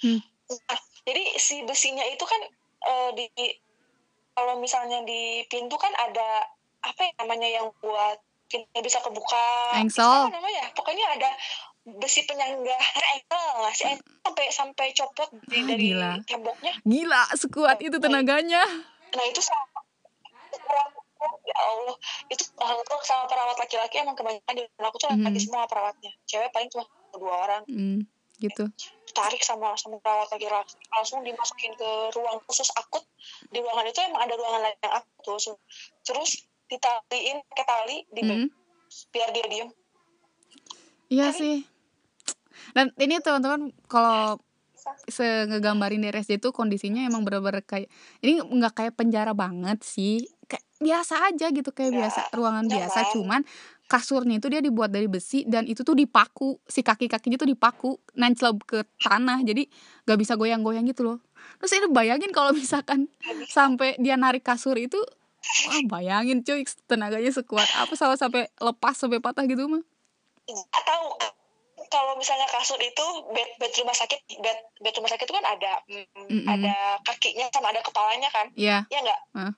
Hmm. 0.00 0.20
Nah, 0.50 0.80
jadi 1.04 1.22
si 1.36 1.56
besinya 1.66 2.06
itu 2.06 2.24
kan 2.24 2.40
eh, 2.86 3.10
di 3.18 3.26
kalau 4.32 4.56
misalnya 4.62 5.04
di 5.04 5.44
pintu 5.46 5.76
kan 5.76 5.92
ada 5.98 6.48
apa 6.80 7.00
ya 7.04 7.12
namanya 7.20 7.48
yang 7.52 7.66
buat 7.84 8.16
pintunya 8.50 8.82
bisa 8.82 8.98
kebuka. 8.98 9.46
Engsel. 9.78 10.02
apa 10.02 10.34
namanya 10.34 10.66
pokoknya 10.74 11.06
ada 11.08 11.30
besi 11.82 12.20
penyangga 12.22 12.76
engsel 13.16 13.46
si 13.72 13.82
engsel 13.86 14.10
sampai 14.20 14.46
sampai 14.50 14.86
copot 14.92 15.30
dari, 15.46 15.56
Ah, 15.56 15.66
dari 15.66 15.86
gila. 15.88 16.12
temboknya. 16.26 16.72
Gila 16.82 17.22
sekuat 17.32 17.78
itu 17.80 17.96
tenaganya. 17.96 18.62
Nah 19.10 19.24
itu 19.24 19.40
sama 19.40 19.64
ya 21.20 21.56
Allah 21.58 21.96
itu 22.26 22.42
untuk 22.56 23.00
sama 23.02 23.24
perawat 23.26 23.56
laki-laki 23.56 23.98
emang 23.98 24.14
kebanyakan 24.14 24.54
di 24.54 24.62
aku 24.78 24.96
tuh 24.96 25.08
Mhm. 25.10 25.24
laki 25.24 25.38
semua 25.38 25.64
perawatnya. 25.66 26.10
Cewek 26.24 26.48
paling 26.50 26.68
cuma 26.68 26.84
dua 27.12 27.34
orang. 27.44 27.62
Hmm, 27.66 28.00
gitu. 28.38 28.64
Tarik 29.10 29.42
sama 29.42 29.74
sama 29.74 29.98
perawat 29.98 30.30
laki-laki 30.30 30.74
langsung 30.88 31.20
dimasukin 31.20 31.74
ke 31.74 31.88
ruang 32.14 32.40
khusus 32.46 32.70
akut. 32.72 33.02
Di 33.46 33.58
ruangan 33.58 33.84
itu 33.84 34.00
emang 34.00 34.22
ada 34.22 34.34
ruangan 34.34 34.60
lain 34.62 34.78
yang 34.80 34.94
akut 34.96 35.38
terus 36.00 36.30
ditaliin 36.70 37.38
pakai 37.44 37.66
tali 37.66 37.96
di 38.08 38.20
Hmm. 38.22 38.48
biar 39.10 39.28
dia 39.30 39.46
diem. 39.46 39.68
Iya 41.08 41.30
sih. 41.30 41.66
Dan 42.72 42.94
ini 42.96 43.18
teman-teman 43.18 43.74
kalau 43.86 44.38
se 45.06 45.22
ngegambarin 45.46 46.00
di 46.00 46.08
RSJ 46.08 46.40
itu 46.40 46.50
kondisinya 46.50 47.04
emang 47.04 47.22
bener-bener 47.22 47.60
kayak 47.60 47.90
ini 48.20 48.40
nggak 48.40 48.74
kayak 48.74 48.94
penjara 48.94 49.34
banget 49.34 49.82
sih. 49.82 50.22
Kayak 50.46 50.64
biasa 50.78 51.14
aja 51.28 51.46
gitu 51.50 51.70
kayak 51.70 51.90
Ya, 51.90 51.98
biasa 52.06 52.20
ruangan 52.32 52.64
nyaman. 52.66 52.78
biasa. 52.88 52.98
cuman 53.12 53.40
kasurnya 53.86 54.38
itu 54.38 54.46
dia 54.46 54.62
dibuat 54.62 54.90
dari 54.90 55.06
besi 55.06 55.42
dan 55.44 55.66
itu 55.66 55.82
tuh 55.82 55.94
dipaku. 55.94 56.58
Si 56.64 56.80
kaki-kakinya 56.80 57.36
tuh 57.36 57.50
dipaku 57.50 57.98
nancel 58.14 58.54
ke 58.58 58.82
tanah. 58.98 59.42
Jadi 59.42 59.66
nggak 60.06 60.18
bisa 60.18 60.34
goyang-goyang 60.34 60.86
gitu 60.86 61.02
loh. 61.04 61.18
Terus 61.58 61.72
ini 61.74 61.86
bayangin 61.90 62.30
kalau 62.30 62.54
misalkan 62.58 63.10
sampai 63.46 63.98
dia 63.98 64.14
narik 64.14 64.42
kasur 64.42 64.74
itu 64.74 64.98
wah 65.40 65.80
bayangin 65.88 66.44
cuy 66.44 66.62
tenaganya 66.84 67.32
sekuat 67.32 67.68
apa 67.76 67.92
sama 67.96 68.14
sampai 68.16 68.48
lepas 68.60 68.94
sampai 68.96 69.20
patah 69.22 69.44
gitu 69.48 69.66
mah? 69.66 69.82
Nggak 70.46 70.84
tahu. 70.84 71.08
Kalau 71.90 72.14
misalnya 72.14 72.46
kasur 72.46 72.78
itu 72.78 73.06
bed 73.34 73.50
bed 73.58 73.72
rumah 73.82 73.96
sakit 73.96 74.20
bed 74.38 74.58
bed 74.78 74.94
rumah 74.94 75.10
sakit 75.10 75.26
itu 75.26 75.34
kan 75.34 75.46
ada 75.48 75.72
mm, 75.90 76.46
ada 76.46 77.02
kakinya 77.02 77.50
sama 77.50 77.74
ada 77.74 77.82
kepalanya 77.82 78.30
kan? 78.30 78.46
Ya 78.54 78.86
ya 78.92 79.00
nggak? 79.02 79.20
Hah. 79.36 79.54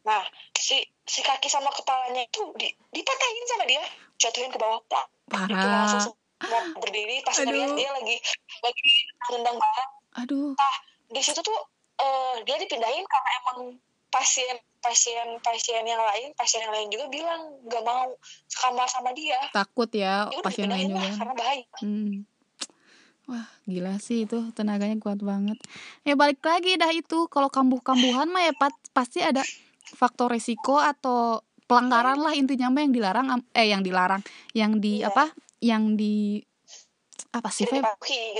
nah 0.00 0.24
si 0.56 0.80
si 1.04 1.20
kaki 1.20 1.44
sama 1.52 1.68
kepalanya 1.76 2.24
itu 2.24 2.40
di, 2.56 2.70
dipatahin 2.94 3.44
sama 3.50 3.64
dia. 3.66 3.82
Jatuhin 4.20 4.52
ke 4.52 4.60
bawah 4.60 4.80
plak. 4.86 5.08
Itu 5.48 5.66
langsung 5.66 6.14
parah 6.40 6.64
semua 6.64 6.80
berdiri. 6.80 7.16
Pas 7.24 7.36
ngeliat 7.40 7.72
dia 7.76 7.90
lagi 7.92 8.16
lagi 8.64 8.90
nendang 9.32 9.56
banget. 9.56 9.88
Aduh. 10.24 10.52
Di 11.10 11.20
situ 11.20 11.40
tuh 11.42 11.60
eh, 12.00 12.34
dia 12.46 12.56
dipindahin 12.56 13.04
karena 13.04 13.30
emang 13.42 13.58
pasien 14.10 14.58
pasien 14.80 15.26
pasien 15.40 15.84
yang 15.84 16.00
lain 16.00 16.32
pasien 16.34 16.64
yang 16.64 16.72
lain 16.72 16.88
juga 16.88 17.06
bilang 17.06 17.42
nggak 17.64 17.82
mau 17.84 18.10
sekamar 18.48 18.88
sama 18.88 19.10
dia. 19.12 19.38
Takut 19.52 19.88
ya 19.92 20.26
ya 20.26 20.38
udah 20.40 20.44
pasien 20.44 20.68
lain 20.68 20.90
juga 20.90 21.08
karena 21.14 21.34
bahaya. 21.34 21.64
Hmm. 21.80 22.26
wah 23.30 23.46
gila 23.62 23.94
sih 24.02 24.26
itu 24.26 24.50
tenaganya 24.52 24.98
kuat 24.98 25.22
banget. 25.22 25.54
Ya 26.02 26.18
balik 26.18 26.42
lagi 26.42 26.74
dah 26.74 26.90
itu 26.90 27.30
kalau 27.30 27.46
kambuh-kambuhan 27.46 28.26
mah 28.26 28.42
ya 28.42 28.52
pat- 28.52 28.90
pasti 28.90 29.22
ada 29.22 29.46
faktor 29.86 30.34
resiko 30.34 30.82
atau 30.82 31.38
pelanggaran 31.70 32.18
lah 32.18 32.34
intinya 32.34 32.66
mah 32.74 32.82
yang 32.82 32.90
dilarang 32.90 33.26
eh 33.54 33.70
yang 33.70 33.86
dilarang. 33.86 34.22
Yang 34.50 34.72
di 34.82 34.92
Iya. 34.98 35.14
apa? 35.14 35.30
Yang 35.62 35.84
di 35.94 36.14
apa 37.30 37.48
sih 37.54 37.62
gitu. 37.62 37.78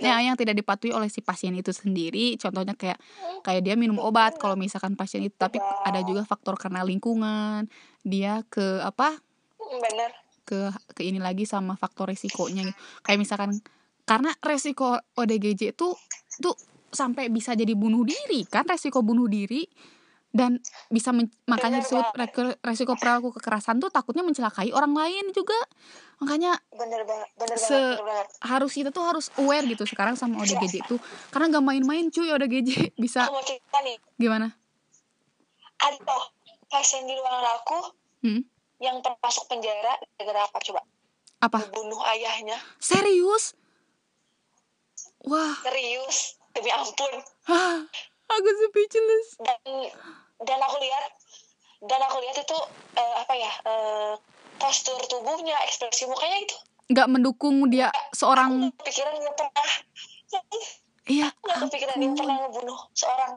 Ya, 0.02 0.18
yang 0.18 0.34
tidak 0.34 0.58
dipatuhi 0.58 0.90
oleh 0.90 1.06
si 1.06 1.22
pasien 1.22 1.54
itu 1.54 1.70
sendiri. 1.70 2.34
Contohnya 2.34 2.74
kayak 2.74 2.98
kayak 3.46 3.62
dia 3.62 3.74
minum 3.78 4.02
obat 4.02 4.34
kalau 4.34 4.58
misalkan 4.58 4.98
pasien 4.98 5.22
itu 5.22 5.34
tapi 5.38 5.62
ada 5.62 6.02
juga 6.02 6.26
faktor 6.26 6.58
karena 6.58 6.82
lingkungan, 6.82 7.70
dia 8.02 8.42
ke 8.50 8.82
apa? 8.82 9.14
Hmm, 9.62 9.78
bener. 9.78 10.10
Ke 10.42 10.74
ke 10.98 11.06
ini 11.06 11.22
lagi 11.22 11.46
sama 11.46 11.78
faktor 11.78 12.10
resikonya 12.10 12.66
gitu. 12.66 12.78
Kayak 13.06 13.18
misalkan 13.22 13.50
karena 14.02 14.34
resiko 14.42 14.98
ODGJ 15.14 15.70
itu 15.70 15.94
tuh 16.42 16.56
sampai 16.90 17.30
bisa 17.30 17.54
jadi 17.54 17.78
bunuh 17.78 18.02
diri. 18.02 18.42
Kan 18.50 18.66
resiko 18.66 19.06
bunuh 19.06 19.30
diri 19.30 19.70
dan 20.30 20.62
bisa 20.86 21.10
men- 21.10 21.30
makanya 21.50 21.82
disebut 21.82 22.06
resiko 22.62 22.94
perilaku 22.94 23.34
kekerasan 23.34 23.82
tuh 23.82 23.90
takutnya 23.90 24.22
mencelakai 24.22 24.70
orang 24.70 24.94
lain 24.94 25.34
juga. 25.34 25.58
Makanya 26.22 26.54
bener 26.70 27.02
banget 27.02 27.28
bener 27.34 27.56
Se- 27.58 27.74
banget 27.74 27.98
bener 27.98 28.06
banget. 28.06 28.26
harus 28.46 28.72
kita 28.76 28.90
tuh 28.94 29.02
harus 29.02 29.26
aware 29.40 29.66
gitu 29.66 29.82
sekarang 29.88 30.14
sama 30.14 30.38
ODGJ 30.38 30.86
itu 30.86 30.96
karena 31.34 31.58
gak 31.58 31.64
main-main 31.64 32.06
cuy 32.12 32.30
ODGJ 32.30 32.70
bisa 33.02 33.26
nih. 33.82 33.96
Gimana? 34.20 34.54
Ada 35.80 36.16
pasien 36.70 37.08
di 37.08 37.16
ruangan 37.16 37.46
aku 37.58 37.78
hmm? 38.28 38.42
yang 38.78 39.00
pernah 39.02 39.18
masuk 39.24 39.48
penjara 39.50 39.96
gara-gara 40.20 40.46
apa 40.46 40.58
coba? 40.62 40.80
Apa? 41.40 41.58
Membunuh 41.72 42.04
ayahnya. 42.14 42.60
Serius? 42.78 43.56
Wah. 45.24 45.56
Serius? 45.64 46.36
Demi 46.52 46.68
ampun 46.74 47.12
aku 48.30 48.48
speechless 48.70 49.26
dan 49.42 49.60
dan 50.46 50.58
aku 50.62 50.76
lihat 50.78 51.12
dan 51.84 52.00
aku 52.04 52.16
lihat 52.22 52.36
itu 52.38 52.58
eh, 52.96 53.14
apa 53.18 53.34
ya 53.34 53.52
eh, 53.66 54.12
postur 54.60 55.00
tubuhnya 55.08 55.56
ekspresi 55.64 56.04
mukanya 56.04 56.44
itu. 56.44 56.56
Nggak 56.92 57.08
mendukung 57.08 57.56
dia 57.72 57.88
seorang 58.12 58.52
aku 58.52 58.60
nggak 58.60 58.76
kepikiran 58.84 59.12
dia 59.16 59.32
pernah. 59.32 59.68
Iya 61.10 61.26
aku 61.32 61.40
nggak 61.48 61.60
kepikiran 61.66 61.96
dia 61.96 62.10
pernah 62.12 62.36
ngebunuh 62.44 62.80
seorang 62.92 63.32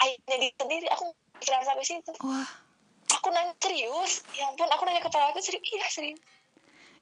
ayahnya 0.00 0.36
dia 0.40 0.52
sendiri. 0.56 0.86
Aku 0.96 1.02
nggak 1.12 1.20
kepikiran 1.36 1.62
sampai 1.68 1.84
situ. 1.84 2.12
Wah. 2.24 2.48
Aku 3.20 3.28
nanya 3.28 3.52
serius? 3.60 4.24
Ya 4.32 4.48
ampun 4.48 4.66
aku 4.72 4.82
nanya 4.88 5.04
ke 5.04 5.10
perawatnya 5.12 5.44
serius? 5.44 5.62
Iya 5.68 5.86
serius. 5.92 6.20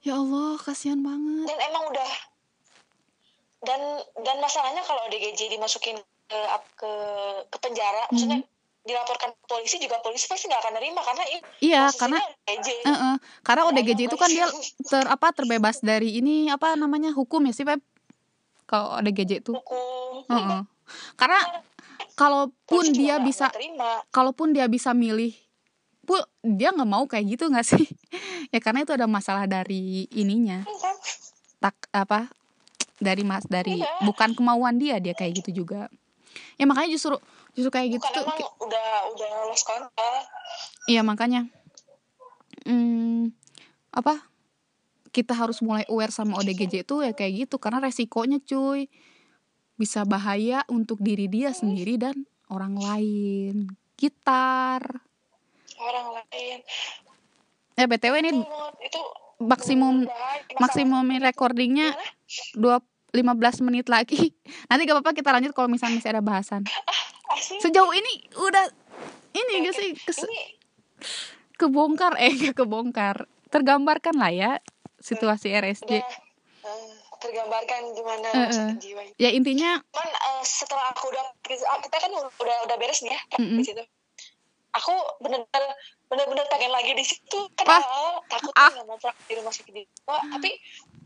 Ya 0.03 0.19
Allah 0.19 0.59
kasihan 0.59 0.99
banget. 0.99 1.47
Dan 1.47 1.59
emang 1.71 1.85
udah 1.93 2.11
dan 3.61 3.81
dan 4.25 4.37
masalahnya 4.41 4.81
kalau 4.83 5.05
DGJ 5.13 5.53
dimasukin 5.53 6.01
ke 6.31 6.41
ke 6.79 6.93
ke 7.51 7.57
penjara. 7.59 8.07
Maksudnya 8.09 8.47
dilaporkan 8.81 9.37
polisi 9.45 9.77
juga 9.77 10.01
polisi 10.01 10.25
pasti 10.25 10.49
nggak 10.49 10.61
akan 10.65 10.75
nerima 10.81 11.05
karena 11.05 11.25
ini 11.29 11.41
iya 11.61 11.93
karena 11.93 12.17
DGJ 12.49 12.69
eh, 12.81 12.89
eh, 12.89 13.17
karena 13.45 13.63
ODGJ 13.69 14.01
itu 14.09 14.17
kan 14.17 14.31
dia 14.33 14.49
ter 14.89 15.05
apa 15.05 15.37
terbebas 15.37 15.85
dari 15.85 16.17
ini 16.17 16.49
apa 16.49 16.81
namanya 16.81 17.13
hukum 17.13 17.45
ya 17.45 17.53
sih 17.53 17.69
Pep? 17.69 17.85
Kalau 18.65 18.97
ODGJ 18.97 19.45
itu. 19.45 19.53
Hukum. 19.53 20.25
Heeh. 20.33 20.63
karena 21.15 21.39
kalaupun 22.19 22.83
Polisi 22.83 22.99
dia 23.05 23.21
bisa 23.23 23.47
kalaupun 24.11 24.51
dia 24.57 24.67
bisa 24.67 24.91
milih 24.91 25.37
pun 26.03 26.19
dia 26.43 26.73
nggak 26.73 26.89
mau 26.89 27.05
kayak 27.05 27.37
gitu 27.37 27.53
nggak 27.53 27.67
sih? 27.67 27.85
Ya 28.51 28.59
karena 28.59 28.83
itu 28.83 28.91
ada 28.91 29.07
masalah 29.07 29.47
dari 29.47 30.11
ininya. 30.11 30.67
Kan? 30.67 30.97
tak 31.61 31.77
apa 31.93 32.33
dari 32.99 33.23
mas 33.23 33.45
dari 33.45 33.79
Iya. 33.79 34.09
bukan 34.09 34.33
kemauan 34.33 34.81
dia 34.81 34.97
dia 34.97 35.13
kayak 35.13 35.45
gitu 35.45 35.63
juga 35.63 35.93
ya 36.57 36.65
makanya 36.69 36.91
justru 36.95 37.17
justru 37.57 37.71
kayak 37.73 37.99
gitu 37.99 38.05
bukan 38.05 38.15
tuh 38.15 38.25
emang 38.27 38.51
udah 38.63 38.89
udah 39.17 39.29
lost 39.51 39.65
contact 39.67 40.29
iya 40.91 41.03
makanya. 41.07 41.47
Hmm, 42.67 43.33
apa? 43.95 44.21
Kita 45.11 45.35
harus 45.35 45.59
mulai 45.63 45.83
aware 45.91 46.15
sama 46.15 46.39
ODGJ 46.39 46.87
itu 46.87 47.03
ya 47.03 47.13
kayak 47.15 47.47
gitu 47.47 47.57
karena 47.59 47.83
resikonya 47.83 48.39
cuy. 48.43 48.87
Bisa 49.75 50.05
bahaya 50.05 50.63
untuk 50.69 51.01
diri 51.01 51.27
dia 51.27 51.51
sendiri 51.51 51.97
dan 51.97 52.27
orang 52.53 52.77
lain. 52.79 53.71
Gitar. 53.97 54.83
Orang 55.81 56.21
lain. 56.21 56.59
Eh 57.81 57.87
btw 57.89 58.15
ini 58.21 58.31
itu, 58.37 58.45
itu 58.85 59.01
maksimum 59.41 60.05
maksimum 60.61 61.07
recordingnya 61.17 61.97
dua 62.53 62.85
15 63.13 63.27
menit 63.63 63.87
lagi 63.87 64.31
nanti 64.69 64.83
gak 64.83 64.97
apa-apa 64.97 65.13
kita 65.13 65.31
lanjut 65.31 65.53
kalau 65.53 65.67
misalnya 65.67 65.99
masih 65.99 66.11
ada 66.11 66.21
bahasan 66.21 66.63
Asli. 67.29 67.59
sejauh 67.61 67.91
ini 67.91 68.13
udah 68.35 68.65
ini 69.33 69.53
gak 69.63 69.75
sih 69.75 69.91
kes- 69.97 70.27
kebongkar 71.55 72.17
eh 72.17 72.33
gak 72.33 72.57
kebongkar 72.57 73.17
tergambarkan 73.49 74.15
lah 74.15 74.31
ya 74.31 74.51
situasi 74.97 75.51
RSJ 75.51 75.91
udah 75.91 76.07
eh, 76.63 76.89
tergambarkan 77.19 77.81
gimana 77.93 78.29
sakit 78.49 78.69
eh. 78.69 78.81
jiwa 78.81 79.03
ya 79.17 79.31
intinya 79.31 79.81
Cuman 79.87 80.09
eh, 80.09 80.43
setelah 80.43 80.89
aku 80.89 81.09
udah 81.09 81.25
ah, 81.67 81.79
kita 81.79 81.97
kan 81.99 82.11
udah 82.11 82.57
udah 82.65 82.77
beres 82.77 83.01
nih 83.01 83.11
ya 83.11 83.21
Mm-mm. 83.37 83.59
di 83.59 83.65
situ. 83.65 83.83
Aku 84.71 84.95
bener-bener 85.19 85.67
bener-bener 86.07 86.47
pengen 86.47 86.71
lagi 86.71 86.95
di 86.95 87.03
situ 87.03 87.39
kan 87.59 87.83
awal 87.83 88.23
takut 88.25 88.55
Ah. 88.55 88.71
nggak 88.71 88.87
mau 88.87 88.95
praktek 88.97 89.27
di 89.27 89.35
rumah 89.35 89.51
sakit 89.51 89.73
di 89.73 89.83
Wah, 90.07 90.23
tapi 90.31 90.51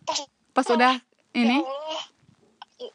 pas 0.05 0.19
pas 0.53 0.67
udah 0.69 0.93
ini 1.35 1.57
ya 1.57 1.61
Allah 1.61 2.03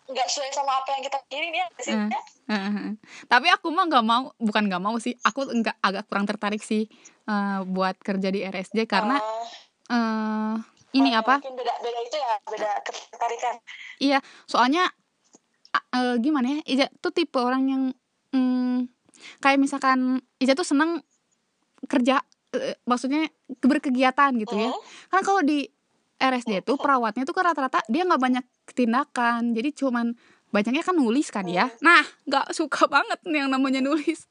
nggak 0.06 0.28
sesuai 0.28 0.52
sama 0.52 0.74
apa 0.76 0.90
yang 0.92 1.04
kita 1.04 1.18
pikirin 1.24 1.54
ya 1.54 1.66
sini 1.78 1.98
Eh. 1.98 2.10
ya. 2.10 2.22
Heeh. 2.50 2.90
tapi 3.26 3.48
aku 3.48 3.70
mah 3.70 3.86
nggak 3.86 4.02
mau 4.04 4.34
bukan 4.36 4.64
nggak 4.66 4.82
mau 4.82 4.98
sih 4.98 5.16
aku 5.20 5.48
enggak 5.48 5.78
agak 5.80 6.06
kurang 6.06 6.26
tertarik 6.26 6.60
sih 6.60 6.86
eh, 7.24 7.60
buat 7.64 7.96
kerja 7.98 8.28
di 8.28 8.42
RSJ 8.42 8.86
karena 8.86 9.18
Eh, 9.18 9.46
eh, 9.90 10.54
ini 10.92 11.10
eh, 11.10 11.16
apa 11.16 11.40
beda 11.40 11.54
beda 11.76 12.00
itu 12.02 12.18
ya 12.18 12.34
beda 12.44 12.70
ketertarikan 12.82 13.56
Iya, 14.00 14.20
soalnya 14.46 14.90
eh, 15.92 16.16
gimana 16.18 16.48
ya? 16.50 16.60
Ija 16.66 16.86
tuh 16.96 17.12
tipe 17.12 17.38
orang 17.38 17.64
yang 17.66 17.84
mm, 18.30 18.90
kayak 19.40 19.58
misalkan 19.58 20.22
Ija 20.38 20.54
tuh 20.54 20.64
seneng 20.64 21.02
kerja 21.82 22.20
maksudnya 22.84 23.30
berkegiatan 23.60 24.34
gitu 24.36 24.54
ya 24.54 24.70
Hmm. 24.70 24.82
kan 25.08 25.22
kalau 25.22 25.42
di 25.42 25.70
RSJ 26.20 26.68
tuh 26.68 26.76
perawatnya 26.76 27.24
tuh 27.24 27.32
kan 27.32 27.48
rata-rata 27.48 27.80
dia 27.88 28.04
nggak 28.04 28.20
banyak 28.20 28.46
tindakan 28.76 29.56
jadi 29.56 29.72
cuman 29.72 30.14
banyaknya 30.50 30.84
kan 30.84 30.96
nulis 30.98 31.30
kan 31.32 31.46
ya. 31.48 31.70
Nah 31.80 32.04
nggak 32.28 32.52
suka 32.54 32.90
banget 32.90 33.22
nih 33.26 33.46
yang 33.46 33.50
namanya 33.54 33.80
nulis. 33.80 34.28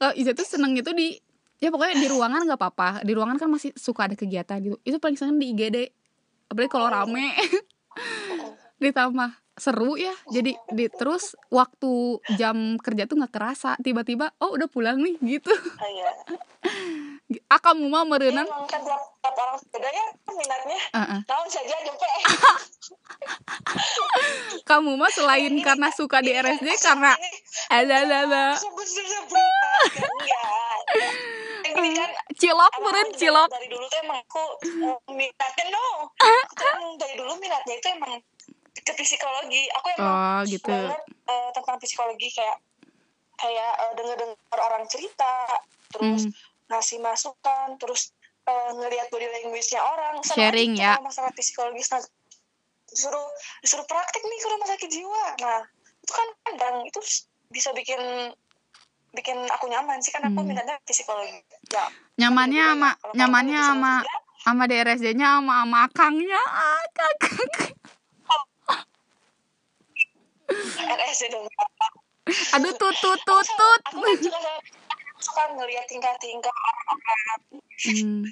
Kalau 0.00 0.12
Iza 0.18 0.34
tuh 0.34 0.44
seneng 0.44 0.74
itu 0.74 0.90
di 0.90 1.14
ya 1.62 1.70
pokoknya 1.70 2.00
di 2.00 2.08
ruangan 2.10 2.42
nggak 2.48 2.58
apa-apa. 2.58 2.88
Di 3.06 3.12
ruangan 3.14 3.38
kan 3.38 3.48
masih 3.52 3.70
suka 3.78 4.10
ada 4.10 4.16
kegiatan 4.18 4.58
gitu. 4.58 4.76
Itu 4.82 4.98
paling 4.98 5.14
seneng 5.14 5.38
di 5.38 5.54
IGD 5.54 5.78
apalagi 6.50 6.70
kalau 6.72 6.88
rame. 6.90 7.36
Ditambah 8.82 9.30
seru 9.54 9.94
ya. 10.00 10.16
Jadi 10.32 10.56
di 10.72 10.90
terus 10.90 11.36
waktu 11.52 12.18
jam 12.40 12.80
kerja 12.80 13.06
tuh 13.06 13.20
nggak 13.20 13.32
kerasa. 13.32 13.76
Tiba-tiba 13.78 14.32
oh 14.40 14.56
udah 14.56 14.66
pulang 14.66 14.98
nih 14.98 15.20
gitu 15.22 15.52
Ah, 17.48 17.60
iya. 17.60 17.88
mah 17.88 18.02
Ya, 18.02 18.08
merenang 18.10 18.48
kan 18.68 18.80
tiap, 18.84 19.02
orang 19.22 19.58
beda 19.70 19.88
ya 19.88 20.06
minatnya 20.28 20.80
tahun 21.24 21.48
saja 21.48 21.76
jumpa 21.86 22.06
kamu 24.68 24.96
mah 24.96 25.12
selain 25.12 25.54
karena 25.60 25.88
suka 25.92 26.18
di 26.24 26.32
RSJ 26.32 26.68
karena 26.80 27.12
ada 27.76 27.94
ada 28.04 28.16
ada. 28.28 28.44
Ini 31.72 31.88
kan 31.96 32.10
cilok 32.40 32.72
emang 32.78 32.84
meren 32.84 33.08
cilok. 33.16 33.48
Dari 33.48 33.68
dulu 33.70 33.84
tuh 33.88 33.98
emang 34.04 34.18
aku 34.24 34.44
eh, 34.64 34.98
minatnya 35.12 35.64
no. 35.72 35.86
Aku 36.16 36.62
emang 36.68 36.86
dari 37.00 37.14
dulu 37.16 37.32
minatnya 37.40 37.74
itu 37.78 37.88
emang 37.96 38.20
ke 38.72 38.92
psikologi. 38.96 39.68
Aku 39.80 39.86
emang 39.98 40.12
oh 40.12 40.40
gitu. 40.48 40.68
banget 40.68 41.02
eh, 41.28 41.48
tentang 41.54 41.76
psikologi. 41.80 42.28
Kayak 42.32 42.56
kayak 43.40 43.72
eh, 43.76 43.92
denger-dengar 43.98 44.58
orang 44.60 44.84
cerita 44.86 45.34
terus 45.92 46.24
Hmm. 46.24 46.51
Ngasih 46.72 46.98
masukan 46.98 47.76
terus 47.76 48.16
eh, 48.42 48.70
ngelihat 48.72 49.12
body 49.12 49.28
language-nya 49.28 49.84
orang 49.84 50.24
sama 50.24 50.48
Sharing, 50.48 50.72
ya. 50.74 50.96
masalah 50.98 51.30
psikologis. 51.36 51.92
Nah 51.92 52.00
disuruh 52.88 53.28
disuruh 53.60 53.84
praktek 53.84 54.20
nih 54.20 54.38
ke 54.40 54.48
rumah 54.48 54.68
sakit 54.68 54.88
jiwa. 54.88 55.24
Nah 55.40 55.60
itu 56.00 56.12
kan 56.12 56.28
kadang 56.48 56.76
itu 56.84 57.00
bisa 57.48 57.72
bikin 57.72 58.00
bikin 59.12 59.36
aku 59.48 59.68
nyaman 59.68 60.00
sih 60.00 60.08
kan 60.08 60.24
aku 60.24 60.40
Hmm. 60.40 60.48
minatnya 60.48 60.80
psikologi. 60.88 61.40
Ya. 61.68 61.84
Nyamannya 62.16 62.64
sama 62.76 62.90
nyamannya 63.12 63.60
sama 63.60 63.92
sama 64.42 64.62
di 64.66 64.74
RSJ-nya 64.74 65.38
sama 65.40 65.54
sama 65.64 65.78
akangnya. 65.86 66.40
Ah, 66.42 66.82
kakak. 66.92 67.76
RSC 70.98 71.22
dong. 71.32 71.46
Aduh 72.54 72.72
tut 72.76 72.94
tut 73.00 73.20
tut 73.24 73.46
tut. 73.46 73.80
aku 73.88 73.98
kan 74.00 74.16
juga 74.20 74.38
suka 75.22 75.42
ngelihat 75.54 75.86
tingkah-tingkah 75.86 76.50
orang-orang 76.52 77.40
Hmm. 77.82 78.22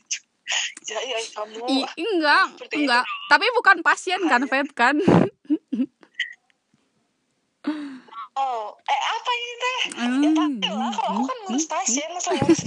ya, 0.86 0.98
ya 0.98 1.18
kamu 1.30 1.62
Ih, 1.66 1.86
enggak 1.94 2.54
Seperti 2.54 2.74
itu 2.74 2.80
enggak 2.86 3.04
tapi 3.30 3.46
bukan 3.54 3.76
pasien 3.82 4.20
kan 4.26 4.42
Feb 4.46 4.68
kan 4.74 4.98
Oh, 8.40 8.72
eh 8.88 9.00
apa 9.04 9.30
ini 9.36 9.52
teh? 9.52 9.78
Hmm. 10.00 10.22
Ya 10.24 10.30
pasti 10.32 10.68
lah, 10.70 10.88
kalau 10.96 11.12
aku 11.12 11.22
kan 11.28 11.36
ngurus 11.44 11.66
pasien, 11.68 12.08
masa 12.16 12.30
ngurus 12.32 12.60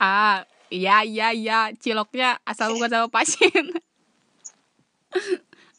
ah 0.00 0.40
iya 0.72 1.04
iya 1.04 1.28
iya 1.34 1.58
ciloknya 1.76 2.40
asal 2.46 2.72
bukan 2.72 2.88
sama 2.88 3.08
pasien 3.12 3.64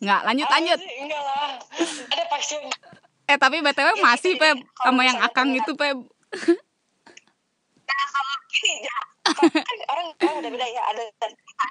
Enggak, 0.01 0.21
lanjut 0.25 0.47
Ah, 0.49 0.53
lanjut. 0.57 0.79
Enggak 0.81 1.21
lah, 1.21 1.61
ada 2.09 2.23
pasien. 2.25 2.61
Eh 3.29 3.37
tapi 3.37 3.61
BTW 3.61 4.01
masih 4.01 4.33
kalau 4.35 4.57
sama 4.81 5.01
yang 5.05 5.21
Akang 5.21 5.53
itu. 5.53 5.71
Ini 5.77 5.87
ya, 5.87 5.93
kan 9.67 9.77
orang 9.91 10.07
orang 10.17 10.35
udah 10.41 10.51
beda 10.53 10.67
ya, 10.67 10.81
ada 10.91 11.03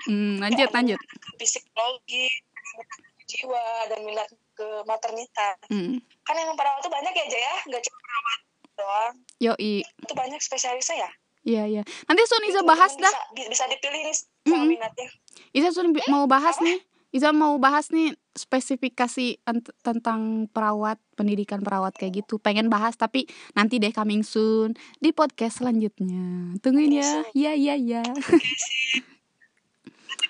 Hmm, 0.06 0.38
lanjut 0.38 0.68
ada 0.70 0.76
lanjut. 0.80 0.98
ke 0.98 1.44
psikologi, 1.44 2.26
ke 2.54 2.82
jiwa, 3.26 3.66
dan 3.90 4.00
minat 4.06 4.28
ke 4.54 4.66
maternitas. 4.86 5.58
Hmm. 5.68 5.98
Kan 6.24 6.34
yang 6.38 6.54
perawat 6.54 6.80
tuh 6.82 6.92
banyak 6.92 7.10
ya, 7.10 7.26
Jaya, 7.26 7.42
ya, 7.42 7.54
nggak 7.68 7.82
cuma 7.82 7.98
perawat 8.00 8.38
doang. 8.78 9.14
Yoi. 9.42 9.74
Itu 9.84 10.14
banyak 10.14 10.40
spesialisnya 10.40 11.04
ya. 11.06 11.10
Iya 11.40 11.62
iya. 11.66 11.82
Nanti 12.04 12.20
Sun 12.28 12.44
Iza 12.44 12.60
bahas 12.60 12.92
dah. 13.00 13.14
Bisa, 13.32 13.48
bisa 13.48 13.64
dipilih 13.72 14.00
nih 14.04 14.16
sama 14.16 14.60
Mm-mm. 14.60 14.68
minatnya. 14.76 15.08
Iza 15.56 15.72
Sun 15.72 15.96
mau 16.12 16.28
bahas 16.28 16.60
nih. 16.60 16.76
Iza 17.10 17.32
mau 17.32 17.56
bahas 17.56 17.88
nih 17.88 18.12
spesifikasi 18.40 19.44
tentang 19.84 20.48
perawat, 20.48 20.96
pendidikan 21.12 21.60
perawat 21.60 21.92
kayak 21.92 22.24
gitu. 22.24 22.40
Pengen 22.40 22.72
bahas 22.72 22.96
tapi 22.96 23.28
nanti 23.52 23.76
deh 23.76 23.92
coming 23.92 24.24
soon 24.24 24.72
di 24.96 25.12
podcast 25.12 25.60
selanjutnya. 25.60 26.56
Tungguin 26.64 26.96
ya. 26.96 27.24
Iya 27.36 27.52
iya 27.52 27.74
iya. 27.76 28.02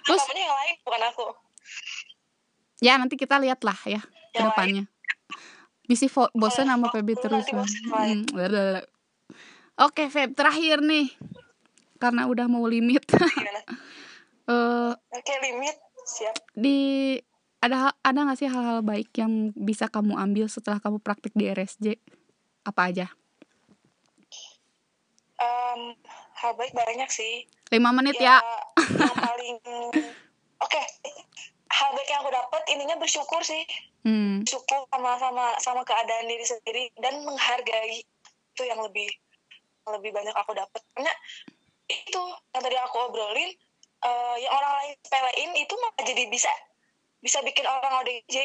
Terus 0.06 0.22
yang 0.34 0.54
lain, 0.58 0.74
bukan 0.82 1.02
aku. 1.14 1.26
ya 2.80 2.96
nanti 2.96 3.14
kita 3.14 3.36
lihat 3.38 3.60
lah 3.62 3.76
ya 3.84 4.00
ke 4.34 4.40
depannya. 4.40 4.84
Bisi 5.86 6.08
fo- 6.10 6.32
bosan 6.34 6.66
sama 6.66 6.88
aku 6.90 6.98
terus. 7.18 7.46
Hmm, 7.90 8.26
blablabla. 8.30 8.82
Oke 9.80 10.10
Feb, 10.10 10.34
terakhir 10.34 10.82
nih. 10.82 11.14
Karena 12.00 12.26
udah 12.26 12.50
mau 12.50 12.66
limit. 12.66 13.06
Eh 14.50 14.90
Oke, 15.14 15.34
limit. 15.46 15.78
Siap. 16.00 16.34
di 16.58 17.14
ada 17.60 17.92
ada 18.00 18.18
nggak 18.24 18.38
sih 18.40 18.48
hal-hal 18.48 18.80
baik 18.80 19.12
yang 19.20 19.52
bisa 19.52 19.84
kamu 19.92 20.16
ambil 20.16 20.48
setelah 20.48 20.80
kamu 20.80 20.96
praktik 20.96 21.36
di 21.36 21.52
RSJ 21.52 22.00
apa 22.64 22.80
aja? 22.88 23.06
Em, 25.40 25.96
hal 26.40 26.52
baik 26.56 26.72
banyak 26.72 27.08
sih. 27.12 27.44
lima 27.70 27.94
menit 27.94 28.18
ya, 28.18 28.42
yang 28.80 29.16
paling 29.28 29.56
oke. 30.58 30.82
Hal 31.70 31.90
baik 31.94 32.08
yang 32.10 32.20
aku 32.26 32.32
dapat 32.34 32.62
intinya 32.72 32.96
bersyukur 32.98 33.40
sih. 33.44 33.62
Hmm, 34.02 34.42
bersyukur 34.42 34.88
sama 34.88 35.20
sama 35.20 35.46
sama 35.60 35.82
keadaan 35.84 36.26
diri 36.26 36.44
sendiri 36.44 36.84
dan 36.98 37.20
menghargai 37.22 38.00
itu 38.00 38.62
yang 38.64 38.80
lebih 38.80 39.06
lebih 39.84 40.10
banyak 40.16 40.32
aku 40.32 40.56
dapat. 40.56 40.80
Karena 40.96 41.12
itu 41.92 42.22
yang 42.56 42.62
tadi 42.64 42.76
aku 42.80 42.96
obrolin 43.04 43.52
eh, 44.00 44.36
yang 44.40 44.52
orang 44.56 44.72
lain 44.80 44.92
sepelein 45.04 45.50
itu 45.60 45.74
malah 45.76 46.04
jadi 46.08 46.24
bisa 46.32 46.50
bisa 47.20 47.40
bikin 47.40 47.64
orang 47.64 48.00
ODJ 48.00 48.36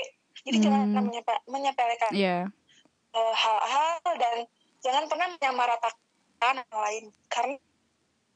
jadi 0.46 0.58
jangan 0.62 0.80
Hmm. 0.84 0.88
pernah 0.92 1.04
menyepe- 1.08 1.44
menyepelekan 1.48 2.12
ya 2.12 2.46
eh, 3.12 3.34
hal-hal 3.34 4.00
dan 4.20 4.38
jangan 4.80 5.08
pernah 5.08 5.28
menyamaratakan 5.34 6.54
yang 6.60 6.76
lain 6.76 7.04
karena 7.28 7.56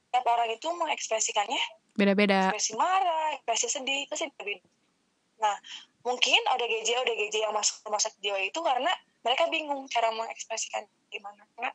setiap 0.10 0.26
orang 0.26 0.50
itu 0.50 0.68
mengekspresikannya 0.74 1.62
beda-beda 1.94 2.50
ekspresi 2.50 2.74
marah, 2.74 3.36
ekspresi 3.36 3.68
sedih, 3.70 4.08
pasti 4.08 4.32
berbeda. 4.34 4.66
Nah, 5.38 5.56
mungkin 6.02 6.42
ODGJ 6.50 6.90
ODGJ 6.96 7.36
yang 7.44 7.54
masuk 7.54 7.84
rumah 7.86 8.00
sakit 8.00 8.18
jiwa 8.18 8.40
itu 8.40 8.58
karena 8.58 8.90
mereka 9.22 9.52
bingung 9.52 9.84
cara 9.86 10.10
mengekspresikan 10.10 10.88
gimana 11.12 11.44
karena 11.54 11.70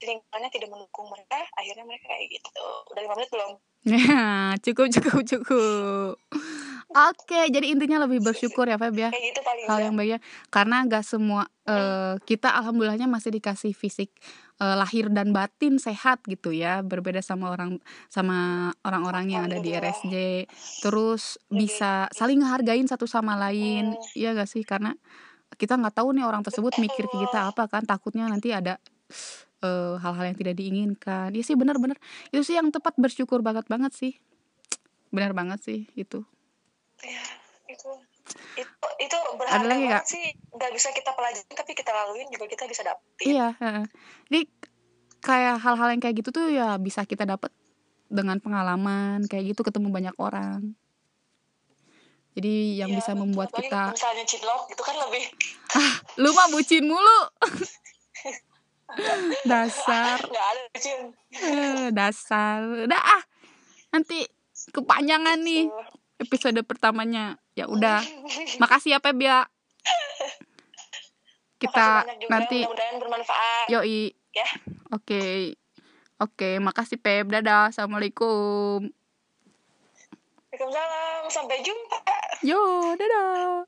lingkungannya 0.00 0.50
tidak 0.50 0.68
mendukung 0.68 1.06
mereka, 1.08 1.38
akhirnya 1.54 1.84
mereka 1.86 2.10
kayak 2.10 2.28
gitu. 2.34 2.66
Udah 2.90 3.00
lima 3.00 3.14
menit 3.14 3.30
belum? 3.30 3.52
Ya, 3.86 4.20
cukup 4.66 4.86
cukup 4.90 5.22
cukup 5.24 6.18
oke 6.90 7.40
jadi 7.54 7.66
intinya 7.70 8.02
lebih 8.02 8.18
bersyukur 8.18 8.66
ya 8.66 8.74
Feb 8.74 8.94
ya 8.98 9.08
Kayak 9.14 9.24
gitu 9.30 9.40
paling 9.46 9.66
hal 9.70 9.78
yang 9.78 9.94
baik 9.94 10.10
ya. 10.16 10.18
Karena 10.50 10.76
nggak 10.86 11.04
semua 11.06 11.46
eh, 11.66 12.14
kita 12.26 12.50
alhamdulillahnya 12.50 13.06
masih 13.06 13.30
dikasih 13.38 13.72
fisik 13.74 14.10
eh, 14.58 14.76
lahir 14.76 15.06
dan 15.14 15.30
batin 15.30 15.78
sehat 15.78 16.22
gitu 16.26 16.50
ya 16.50 16.82
berbeda 16.82 17.22
sama 17.22 17.54
orang 17.54 17.78
sama 18.10 18.70
orang-orang 18.82 19.30
yang 19.30 19.42
ada 19.46 19.62
di. 19.62 19.70
RSJ 19.70 20.14
terus 20.82 21.38
bisa 21.46 22.10
saling 22.10 22.42
ngehargain 22.42 22.86
satu 22.90 23.06
sama 23.06 23.38
lain 23.38 23.94
Hmm. 23.94 24.18
iya 24.18 24.34
gak 24.34 24.50
sih? 24.50 24.66
Karena 24.66 24.94
kita 25.58 25.76
nggak 25.76 25.94
tahu 25.98 26.14
nih 26.16 26.24
orang 26.26 26.42
tersebut 26.42 26.74
mikir 26.80 27.04
ke 27.06 27.16
kita 27.28 27.52
apa 27.52 27.68
kan 27.68 27.84
takutnya 27.86 28.26
nanti 28.26 28.50
ada 28.50 28.78
eh, 29.62 29.94
hal-hal 30.00 30.24
yang 30.32 30.38
tidak 30.38 30.54
diinginkan. 30.58 31.30
Ya 31.36 31.42
sih 31.46 31.54
benar-benar. 31.54 31.98
Itu 32.34 32.42
sih 32.42 32.58
yang 32.58 32.72
tepat 32.74 32.96
bersyukur 32.98 33.44
banget 33.44 33.68
banget 33.70 33.92
sih. 33.94 34.18
Benar 35.14 35.34
banget 35.34 35.60
sih 35.62 35.86
itu 35.98 36.22
Ya, 37.04 37.24
itu 37.70 37.90
itu 38.58 38.86
itu 39.00 39.16
berharga 39.38 39.66
lagi 39.66 39.86
nggak? 39.86 40.04
sih 40.04 40.24
nggak 40.52 40.70
bisa 40.74 40.90
kita 40.90 41.14
pelajarin 41.14 41.54
tapi 41.54 41.72
kita 41.72 41.90
laluin 41.94 42.26
juga 42.28 42.44
kita 42.50 42.66
bisa 42.66 42.82
dapetin 42.82 43.26
Iya, 43.30 43.48
heeh. 43.56 43.84
Jadi 44.28 44.40
kayak 45.20 45.56
hal-hal 45.62 45.88
yang 45.94 46.00
kayak 46.02 46.16
gitu 46.20 46.30
tuh 46.34 46.46
ya 46.50 46.76
bisa 46.76 47.06
kita 47.06 47.24
dapat 47.24 47.52
dengan 48.10 48.42
pengalaman 48.42 49.22
kayak 49.30 49.54
gitu 49.54 49.62
ketemu 49.62 49.88
banyak 49.94 50.16
orang. 50.18 50.74
Jadi 52.34 52.78
yang 52.78 52.90
Iya, 52.94 52.98
bisa 53.02 53.12
betul. 53.14 53.20
membuat 53.26 53.50
kita 53.54 53.80
misalnya 53.90 54.24
cinlok 54.26 54.62
itu 54.70 54.82
kan 54.82 54.96
lebih 54.98 55.24
lu 56.22 56.30
mah 56.34 56.48
bucin 56.50 56.84
mulu. 56.86 57.20
dasar, 59.50 60.18
nggak 60.18 60.46
ada 60.50 60.62
cin 60.78 61.00
eh, 61.38 61.88
dasar. 61.94 62.58
Udah 62.66 62.98
ah. 62.98 63.22
Nanti 63.94 64.26
kepanjangan 64.70 65.38
nih 65.42 65.66
episode 66.20 66.60
pertamanya. 66.62 67.40
Ya 67.56 67.64
udah. 67.66 68.04
Makasih 68.62 68.94
ya 68.96 68.98
Peb 69.00 69.18
ya. 69.24 69.48
Kita 71.60 72.08
juga, 72.16 72.28
nanti 72.32 72.64
bermanfaat 72.64 73.68
yoi. 73.68 74.16
ya 74.32 74.48
Oke. 74.96 75.56
Oke, 76.20 76.60
makasih 76.60 77.00
Pep. 77.00 77.32
Dadah. 77.32 77.72
Assalamualaikum. 77.72 78.88
Waalaikumsalam 80.50 81.24
sampai 81.32 81.64
jumpa 81.64 81.96
Yo, 82.44 82.60
dadah. 82.96 83.64